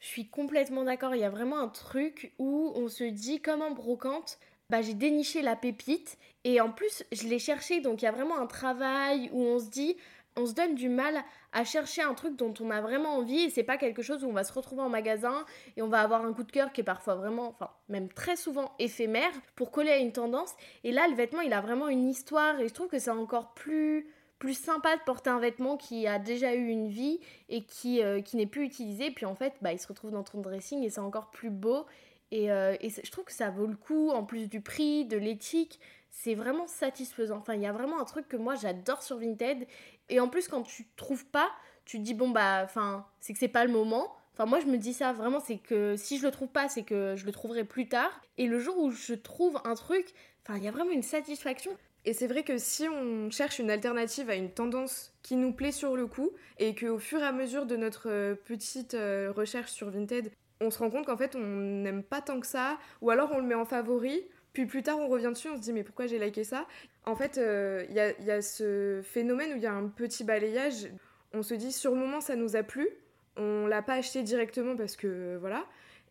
Je 0.00 0.06
suis 0.06 0.28
complètement 0.28 0.84
d'accord, 0.84 1.14
il 1.14 1.20
y 1.20 1.24
a 1.24 1.30
vraiment 1.30 1.58
un 1.58 1.68
truc 1.68 2.32
où 2.38 2.72
on 2.76 2.88
se 2.88 3.04
dit 3.04 3.40
comme 3.40 3.62
en 3.62 3.72
brocante, 3.72 4.38
bah, 4.70 4.82
j'ai 4.82 4.94
déniché 4.94 5.42
la 5.42 5.56
pépite 5.56 6.18
et 6.44 6.60
en 6.60 6.70
plus 6.70 7.04
je 7.10 7.26
l'ai 7.26 7.38
cherché 7.38 7.80
donc 7.80 8.02
il 8.02 8.04
y 8.04 8.08
a 8.08 8.12
vraiment 8.12 8.38
un 8.38 8.46
travail 8.46 9.30
où 9.32 9.42
on 9.42 9.58
se 9.58 9.70
dit 9.70 9.96
on 10.36 10.46
se 10.46 10.52
donne 10.52 10.74
du 10.74 10.88
mal 10.88 11.24
à 11.52 11.64
chercher 11.64 12.02
un 12.02 12.14
truc 12.14 12.36
dont 12.36 12.54
on 12.60 12.70
a 12.70 12.80
vraiment 12.80 13.16
envie 13.16 13.40
et 13.40 13.50
c'est 13.50 13.64
pas 13.64 13.76
quelque 13.76 14.02
chose 14.02 14.22
où 14.24 14.28
on 14.28 14.32
va 14.32 14.44
se 14.44 14.52
retrouver 14.52 14.82
en 14.82 14.88
magasin 14.88 15.44
et 15.76 15.82
on 15.82 15.88
va 15.88 16.00
avoir 16.00 16.24
un 16.24 16.32
coup 16.32 16.44
de 16.44 16.52
cœur 16.52 16.72
qui 16.72 16.82
est 16.82 16.84
parfois 16.84 17.16
vraiment, 17.16 17.48
enfin 17.48 17.70
même 17.88 18.08
très 18.08 18.36
souvent 18.36 18.72
éphémère 18.78 19.32
pour 19.56 19.70
coller 19.70 19.90
à 19.90 19.96
une 19.96 20.12
tendance. 20.12 20.54
Et 20.84 20.92
là 20.92 21.08
le 21.08 21.14
vêtement 21.14 21.40
il 21.40 21.52
a 21.52 21.60
vraiment 21.60 21.88
une 21.88 22.08
histoire 22.08 22.60
et 22.60 22.68
je 22.68 22.74
trouve 22.74 22.88
que 22.88 22.98
c'est 22.98 23.10
encore 23.10 23.54
plus 23.54 24.06
plus 24.38 24.54
sympa 24.54 24.96
de 24.96 25.02
porter 25.02 25.30
un 25.30 25.40
vêtement 25.40 25.76
qui 25.76 26.06
a 26.06 26.18
déjà 26.18 26.54
eu 26.54 26.68
une 26.68 26.88
vie 26.88 27.20
et 27.48 27.64
qui, 27.64 28.02
euh, 28.02 28.20
qui 28.20 28.36
n'est 28.36 28.46
plus 28.46 28.64
utilisé. 28.64 29.10
Puis 29.10 29.26
en 29.26 29.34
fait, 29.34 29.54
bah, 29.62 29.72
il 29.72 29.78
se 29.78 29.88
retrouve 29.88 30.10
dans 30.10 30.22
ton 30.22 30.40
dressing 30.40 30.82
et 30.84 30.90
c'est 30.90 31.00
encore 31.00 31.30
plus 31.30 31.50
beau. 31.50 31.86
Et, 32.30 32.52
euh, 32.52 32.76
et 32.80 32.90
je 32.90 33.10
trouve 33.10 33.24
que 33.24 33.32
ça 33.32 33.50
vaut 33.50 33.66
le 33.66 33.76
coup, 33.76 34.10
en 34.10 34.24
plus 34.24 34.48
du 34.48 34.60
prix, 34.60 35.04
de 35.04 35.16
l'éthique. 35.16 35.80
C'est 36.10 36.34
vraiment 36.34 36.66
satisfaisant. 36.66 37.38
Enfin, 37.38 37.54
il 37.54 37.62
y 37.62 37.66
a 37.66 37.72
vraiment 37.72 38.00
un 38.00 38.04
truc 38.04 38.28
que 38.28 38.36
moi 38.36 38.54
j'adore 38.54 39.02
sur 39.02 39.18
Vinted. 39.18 39.66
Et 40.08 40.20
en 40.20 40.28
plus, 40.28 40.48
quand 40.48 40.62
tu 40.62 40.86
trouves 40.96 41.26
pas, 41.26 41.50
tu 41.84 41.98
te 41.98 42.02
dis, 42.02 42.14
bon, 42.14 42.30
bah, 42.30 42.62
enfin, 42.64 43.06
c'est 43.20 43.32
que 43.32 43.38
c'est 43.38 43.48
pas 43.48 43.64
le 43.64 43.72
moment. 43.72 44.14
Enfin, 44.34 44.46
moi, 44.46 44.60
je 44.60 44.66
me 44.66 44.76
dis 44.76 44.94
ça 44.94 45.12
vraiment, 45.12 45.40
c'est 45.40 45.58
que 45.58 45.96
si 45.96 46.18
je 46.18 46.24
le 46.24 46.30
trouve 46.30 46.48
pas, 46.48 46.68
c'est 46.68 46.84
que 46.84 47.16
je 47.16 47.26
le 47.26 47.32
trouverai 47.32 47.64
plus 47.64 47.88
tard. 47.88 48.20
Et 48.36 48.46
le 48.46 48.58
jour 48.60 48.78
où 48.78 48.90
je 48.90 49.14
trouve 49.14 49.60
un 49.64 49.74
truc, 49.74 50.12
enfin, 50.42 50.58
il 50.58 50.64
y 50.64 50.68
a 50.68 50.70
vraiment 50.70 50.92
une 50.92 51.02
satisfaction. 51.02 51.72
Et 52.04 52.12
c'est 52.12 52.26
vrai 52.26 52.42
que 52.42 52.58
si 52.58 52.88
on 52.88 53.30
cherche 53.30 53.58
une 53.58 53.70
alternative 53.70 54.30
à 54.30 54.34
une 54.34 54.50
tendance 54.50 55.12
qui 55.22 55.36
nous 55.36 55.52
plaît 55.52 55.72
sur 55.72 55.96
le 55.96 56.06
coup, 56.06 56.30
et 56.58 56.74
qu'au 56.74 56.98
fur 56.98 57.20
et 57.20 57.24
à 57.24 57.32
mesure 57.32 57.66
de 57.66 57.76
notre 57.76 58.08
euh, 58.08 58.34
petite 58.34 58.94
euh, 58.94 59.32
recherche 59.34 59.72
sur 59.72 59.90
Vinted, 59.90 60.30
on 60.60 60.70
se 60.70 60.78
rend 60.78 60.90
compte 60.90 61.06
qu'en 61.06 61.16
fait 61.16 61.36
on 61.36 61.38
n'aime 61.38 62.02
pas 62.02 62.20
tant 62.20 62.40
que 62.40 62.46
ça, 62.46 62.78
ou 63.00 63.10
alors 63.10 63.30
on 63.32 63.38
le 63.38 63.44
met 63.44 63.54
en 63.54 63.64
favori, 63.64 64.22
puis 64.52 64.66
plus 64.66 64.82
tard 64.82 64.98
on 64.98 65.08
revient 65.08 65.28
dessus, 65.28 65.48
on 65.48 65.56
se 65.56 65.60
dit 65.60 65.72
mais 65.72 65.84
pourquoi 65.84 66.06
j'ai 66.06 66.18
liké 66.18 66.44
ça? 66.44 66.66
En 67.04 67.14
fait, 67.14 67.36
il 67.36 67.42
euh, 67.42 67.84
y, 67.90 68.30
a, 68.30 68.42
ce 68.42 69.00
phénomène 69.02 69.52
où 69.52 69.56
il 69.56 69.62
y 69.62 69.66
a 69.66 69.72
un 69.72 69.88
petit 69.88 70.24
balayage, 70.24 70.88
on 71.32 71.42
se 71.42 71.54
dit 71.54 71.72
sur 71.72 71.92
le 71.92 71.98
moment 71.98 72.20
ça 72.20 72.36
nous 72.36 72.56
a 72.56 72.62
plu, 72.62 72.88
on 73.36 73.66
l'a 73.66 73.82
pas 73.82 73.94
acheté 73.94 74.22
directement 74.22 74.76
parce 74.76 74.96
que 74.96 75.36
voilà, 75.36 75.64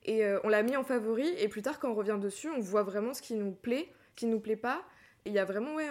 et 0.05 0.23
on 0.43 0.47
l'a 0.47 0.63
mis 0.63 0.77
en 0.77 0.83
favori, 0.83 1.27
et 1.39 1.49
plus 1.49 1.61
tard 1.61 1.79
quand 1.79 1.89
on 1.89 1.95
revient 1.95 2.17
dessus, 2.21 2.49
on 2.49 2.59
voit 2.59 2.83
vraiment 2.83 3.13
ce 3.13 3.21
qui 3.21 3.33
nous 3.33 3.51
plaît, 3.51 3.89
ce 4.11 4.15
qui 4.15 4.25
nous 4.27 4.39
plaît 4.39 4.55
pas, 4.55 4.85
il 5.25 5.33
y 5.33 5.39
a 5.39 5.45
vraiment 5.45 5.75
ouais, 5.75 5.87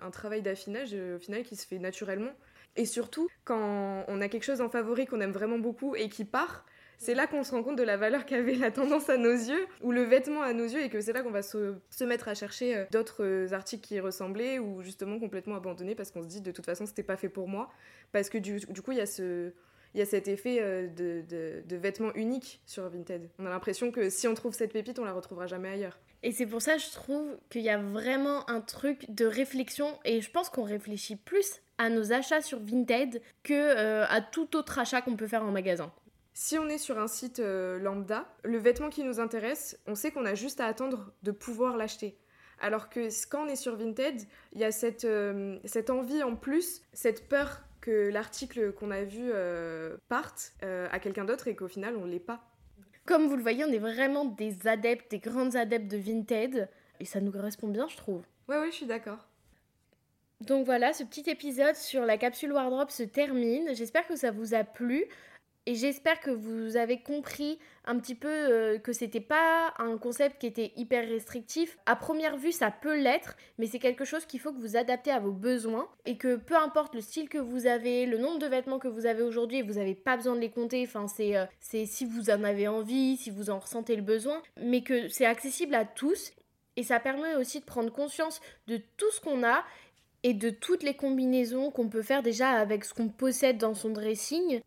un, 0.00 0.10
travail 0.10 0.42
d'affinage 0.42 0.90
euh, 0.92 1.16
au 1.16 1.18
final 1.18 1.42
qui 1.42 1.56
se 1.56 1.66
fait 1.66 1.78
naturellement. 1.78 2.32
Et 2.76 2.86
surtout, 2.86 3.28
quand 3.44 4.04
on 4.08 4.20
a 4.20 4.28
quelque 4.28 4.44
chose 4.44 4.60
en 4.60 4.68
favori 4.68 5.06
qu'on 5.06 5.20
aime 5.20 5.32
vraiment 5.32 5.58
beaucoup 5.58 5.94
et 5.94 6.08
qui 6.08 6.24
part, 6.24 6.64
c'est 6.98 7.14
là 7.14 7.26
qu'on 7.26 7.44
se 7.44 7.52
rend 7.52 7.62
compte 7.62 7.76
de 7.76 7.82
la 7.82 7.96
valeur 7.96 8.26
qu'avait 8.26 8.54
la 8.54 8.70
tendance 8.70 9.10
à 9.10 9.16
nos 9.16 9.32
yeux, 9.32 9.66
ou 9.82 9.92
le 9.92 10.02
vêtement 10.02 10.42
à 10.42 10.52
nos 10.52 10.64
yeux, 10.64 10.82
et 10.82 10.88
que 10.88 11.00
c'est 11.00 11.12
là 11.12 11.22
qu'on 11.22 11.30
va 11.30 11.42
se, 11.42 11.76
mettre 12.04 12.28
à 12.28 12.34
chercher 12.34 12.76
euh, 12.76 12.84
d'autres 12.90 13.24
euh, 13.24 13.52
articles 13.52 13.86
qui 13.86 14.00
ressemblaient, 14.00 14.58
ou 14.58 14.82
justement 14.82 15.18
complètement 15.18 15.56
abandonnés 15.56 15.94
parce 15.94 16.10
qu'on 16.10 16.22
se 16.22 16.28
dit 16.28 16.40
de 16.40 16.50
toute 16.50 16.66
façon 16.66 16.86
c'était 16.86 17.02
pas 17.02 17.16
fait 17.16 17.28
pour 17.28 17.48
moi. 17.48 17.70
Parce 18.12 18.28
que 18.28 18.38
du, 18.38 18.60
coup, 18.82 18.92
il 18.92 18.98
y 18.98 19.00
a 19.00 19.50
y 19.94 20.00
a 20.00 20.06
cet 20.06 20.26
effet 20.26 20.88
de, 20.88 21.22
de, 21.28 21.62
de, 21.64 21.76
vêtements 21.76 22.12
uniques 22.14 22.60
sur 22.66 22.88
Vinted. 22.88 23.28
On 23.38 23.46
a 23.46 23.50
l'impression 23.50 23.92
que 23.92 24.10
si 24.10 24.26
on 24.26 24.34
trouve 24.34 24.52
cette 24.52 24.72
pépite, 24.72 24.98
on 24.98 25.04
la 25.04 25.12
retrouvera 25.12 25.46
jamais 25.46 25.68
ailleurs. 25.68 25.98
Et 26.24 26.32
c'est 26.32 26.46
pour 26.46 26.62
ça, 26.62 26.78
je 26.78 26.90
trouve 26.90 27.36
qu'il 27.50 27.60
y 27.60 27.68
a 27.68 27.76
vraiment 27.76 28.48
un 28.48 28.62
truc 28.62 29.04
de 29.10 29.26
réflexion 29.26 29.98
et 30.06 30.22
je 30.22 30.30
pense 30.30 30.48
qu'on 30.48 30.62
réfléchit 30.62 31.16
plus 31.16 31.60
à 31.76 31.90
nos 31.90 32.14
achats 32.14 32.40
sur 32.40 32.60
Vinted 32.60 33.20
que 33.42 33.52
euh, 33.52 34.06
à 34.08 34.22
tout 34.22 34.56
autre 34.56 34.78
achat 34.78 35.02
qu'on 35.02 35.16
peut 35.16 35.26
faire 35.26 35.44
en 35.44 35.52
magasin. 35.52 35.92
Si 36.32 36.56
on 36.56 36.66
est 36.70 36.78
sur 36.78 36.98
un 36.98 37.08
site 37.08 37.40
euh, 37.40 37.78
lambda, 37.78 38.26
le 38.42 38.56
vêtement 38.56 38.88
qui 38.88 39.04
nous 39.04 39.20
intéresse, 39.20 39.78
on 39.86 39.94
sait 39.94 40.12
qu'on 40.12 40.24
a 40.24 40.34
juste 40.34 40.60
à 40.60 40.66
attendre 40.66 41.12
de 41.22 41.30
pouvoir 41.30 41.76
l'acheter. 41.76 42.16
Alors 42.58 42.88
que 42.88 43.08
quand 43.28 43.44
on 43.44 43.48
est 43.48 43.54
sur 43.54 43.76
Vinted, 43.76 44.22
il 44.54 44.60
y 44.60 44.64
a 44.64 44.72
cette, 44.72 45.04
euh, 45.04 45.58
cette 45.66 45.90
envie 45.90 46.22
en 46.22 46.36
plus, 46.36 46.80
cette 46.94 47.28
peur 47.28 47.60
que 47.82 48.08
l'article 48.08 48.72
qu'on 48.72 48.90
a 48.90 49.04
vu 49.04 49.30
parte 50.08 50.54
à 50.62 50.98
quelqu'un 51.00 51.26
d'autre 51.26 51.48
et 51.48 51.54
qu'au 51.54 51.68
final 51.68 51.96
on 51.98 52.06
l'est 52.06 52.18
pas. 52.18 52.53
Comme 53.06 53.26
vous 53.26 53.36
le 53.36 53.42
voyez, 53.42 53.64
on 53.64 53.72
est 53.72 53.78
vraiment 53.78 54.24
des 54.24 54.66
adeptes, 54.66 55.10
des 55.10 55.18
grandes 55.18 55.56
adeptes 55.56 55.90
de 55.90 55.98
Vinted. 55.98 56.68
Et 57.00 57.04
ça 57.04 57.20
nous 57.20 57.32
correspond 57.32 57.68
bien, 57.68 57.86
je 57.88 57.96
trouve. 57.96 58.22
Ouais, 58.48 58.58
ouais, 58.58 58.70
je 58.70 58.76
suis 58.76 58.86
d'accord. 58.86 59.28
Donc 60.40 60.66
voilà, 60.66 60.92
ce 60.92 61.04
petit 61.04 61.28
épisode 61.28 61.76
sur 61.76 62.04
la 62.04 62.18
capsule 62.18 62.52
Wardrobe 62.52 62.90
se 62.90 63.02
termine. 63.02 63.74
J'espère 63.74 64.06
que 64.06 64.16
ça 64.16 64.30
vous 64.30 64.54
a 64.54 64.64
plu. 64.64 65.04
Et 65.66 65.74
j'espère 65.76 66.20
que 66.20 66.30
vous 66.30 66.76
avez 66.76 67.00
compris 67.00 67.58
un 67.86 67.98
petit 67.98 68.14
peu 68.14 68.28
euh, 68.28 68.78
que 68.78 68.92
c'était 68.92 69.20
pas 69.20 69.72
un 69.78 69.96
concept 69.96 70.38
qui 70.38 70.46
était 70.46 70.72
hyper 70.76 71.08
restrictif. 71.08 71.78
À 71.86 71.96
première 71.96 72.36
vue, 72.36 72.52
ça 72.52 72.70
peut 72.70 73.00
l'être, 73.00 73.34
mais 73.56 73.66
c'est 73.66 73.78
quelque 73.78 74.04
chose 74.04 74.26
qu'il 74.26 74.40
faut 74.40 74.52
que 74.52 74.60
vous 74.60 74.76
adaptez 74.76 75.10
à 75.10 75.20
vos 75.20 75.32
besoins 75.32 75.88
et 76.04 76.18
que 76.18 76.36
peu 76.36 76.54
importe 76.54 76.94
le 76.94 77.00
style 77.00 77.30
que 77.30 77.38
vous 77.38 77.66
avez, 77.66 78.04
le 78.04 78.18
nombre 78.18 78.38
de 78.38 78.46
vêtements 78.46 78.78
que 78.78 78.88
vous 78.88 79.06
avez 79.06 79.22
aujourd'hui, 79.22 79.62
vous 79.62 79.74
n'avez 79.74 79.94
pas 79.94 80.16
besoin 80.16 80.34
de 80.34 80.40
les 80.40 80.50
compter. 80.50 80.84
Enfin, 80.86 81.06
euh, 81.20 81.46
c'est 81.60 81.86
si 81.86 82.04
vous 82.04 82.28
en 82.28 82.44
avez 82.44 82.68
envie, 82.68 83.16
si 83.16 83.30
vous 83.30 83.48
en 83.48 83.58
ressentez 83.58 83.96
le 83.96 84.02
besoin, 84.02 84.42
mais 84.60 84.82
que 84.82 85.08
c'est 85.08 85.26
accessible 85.26 85.74
à 85.74 85.86
tous 85.86 86.32
et 86.76 86.82
ça 86.82 87.00
permet 87.00 87.36
aussi 87.36 87.60
de 87.60 87.64
prendre 87.64 87.90
conscience 87.90 88.42
de 88.66 88.78
tout 88.98 89.10
ce 89.12 89.20
qu'on 89.20 89.44
a 89.44 89.64
et 90.24 90.34
de 90.34 90.50
toutes 90.50 90.82
les 90.82 90.94
combinaisons 90.94 91.70
qu'on 91.70 91.88
peut 91.88 92.02
faire 92.02 92.22
déjà 92.22 92.50
avec 92.50 92.84
ce 92.84 92.92
qu'on 92.92 93.08
possède 93.08 93.58
dans 93.58 93.74
son 93.74 93.90
dressing 93.90 94.60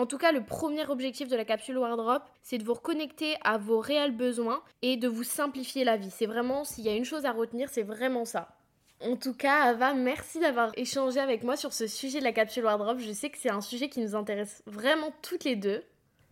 en 0.00 0.06
tout 0.06 0.18
cas, 0.18 0.32
le 0.32 0.42
premier 0.42 0.86
objectif 0.86 1.28
de 1.28 1.36
la 1.36 1.44
capsule 1.44 1.76
Wardrop, 1.76 2.22
c'est 2.42 2.56
de 2.56 2.64
vous 2.64 2.72
reconnecter 2.72 3.36
à 3.44 3.58
vos 3.58 3.80
réels 3.80 4.16
besoins 4.16 4.62
et 4.80 4.96
de 4.96 5.08
vous 5.08 5.24
simplifier 5.24 5.84
la 5.84 5.98
vie. 5.98 6.10
C'est 6.10 6.26
vraiment, 6.26 6.64
s'il 6.64 6.84
y 6.84 6.88
a 6.88 6.96
une 6.96 7.04
chose 7.04 7.26
à 7.26 7.32
retenir, 7.32 7.68
c'est 7.68 7.82
vraiment 7.82 8.24
ça. 8.24 8.56
En 9.02 9.16
tout 9.16 9.34
cas, 9.34 9.62
Ava, 9.64 9.92
merci 9.92 10.40
d'avoir 10.40 10.72
échangé 10.76 11.20
avec 11.20 11.42
moi 11.42 11.56
sur 11.56 11.74
ce 11.74 11.86
sujet 11.86 12.18
de 12.18 12.24
la 12.24 12.32
capsule 12.32 12.64
Wardrop. 12.64 12.98
Je 12.98 13.12
sais 13.12 13.28
que 13.28 13.36
c'est 13.36 13.50
un 13.50 13.60
sujet 13.60 13.88
qui 13.88 14.00
nous 14.00 14.14
intéresse 14.14 14.62
vraiment 14.66 15.12
toutes 15.22 15.44
les 15.44 15.56
deux. 15.56 15.82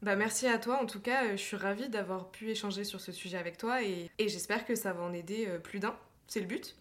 Bah 0.00 0.16
merci 0.16 0.46
à 0.46 0.58
toi, 0.58 0.80
en 0.80 0.86
tout 0.86 1.00
cas, 1.00 1.24
euh, 1.24 1.30
je 1.32 1.42
suis 1.42 1.56
ravie 1.56 1.88
d'avoir 1.88 2.30
pu 2.30 2.50
échanger 2.50 2.84
sur 2.84 3.00
ce 3.00 3.10
sujet 3.10 3.36
avec 3.36 3.58
toi 3.58 3.82
et, 3.82 4.08
et 4.18 4.28
j'espère 4.28 4.64
que 4.64 4.76
ça 4.76 4.92
va 4.92 5.02
en 5.02 5.12
aider 5.12 5.46
euh, 5.48 5.58
plus 5.58 5.80
d'un. 5.80 5.94
C'est 6.28 6.40
le 6.40 6.46
but. 6.46 6.76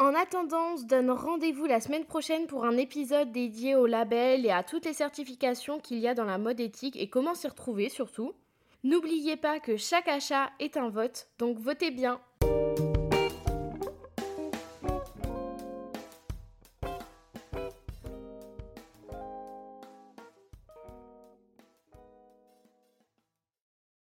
En 0.00 0.14
attendant, 0.14 0.76
on 0.76 0.82
donne 0.82 1.10
rendez-vous 1.10 1.66
la 1.66 1.80
semaine 1.80 2.04
prochaine 2.04 2.46
pour 2.46 2.64
un 2.64 2.76
épisode 2.76 3.32
dédié 3.32 3.74
au 3.74 3.86
label 3.86 4.46
et 4.46 4.50
à 4.52 4.62
toutes 4.62 4.84
les 4.84 4.92
certifications 4.92 5.80
qu'il 5.80 5.98
y 5.98 6.06
a 6.06 6.14
dans 6.14 6.24
la 6.24 6.38
mode 6.38 6.60
éthique 6.60 6.96
et 6.96 7.10
comment 7.10 7.34
s'y 7.34 7.48
retrouver 7.48 7.88
surtout. 7.88 8.32
N'oubliez 8.84 9.36
pas 9.36 9.58
que 9.58 9.76
chaque 9.76 10.06
achat 10.06 10.50
est 10.60 10.76
un 10.76 10.88
vote, 10.88 11.26
donc 11.40 11.58
votez 11.58 11.90
bien. 11.90 12.20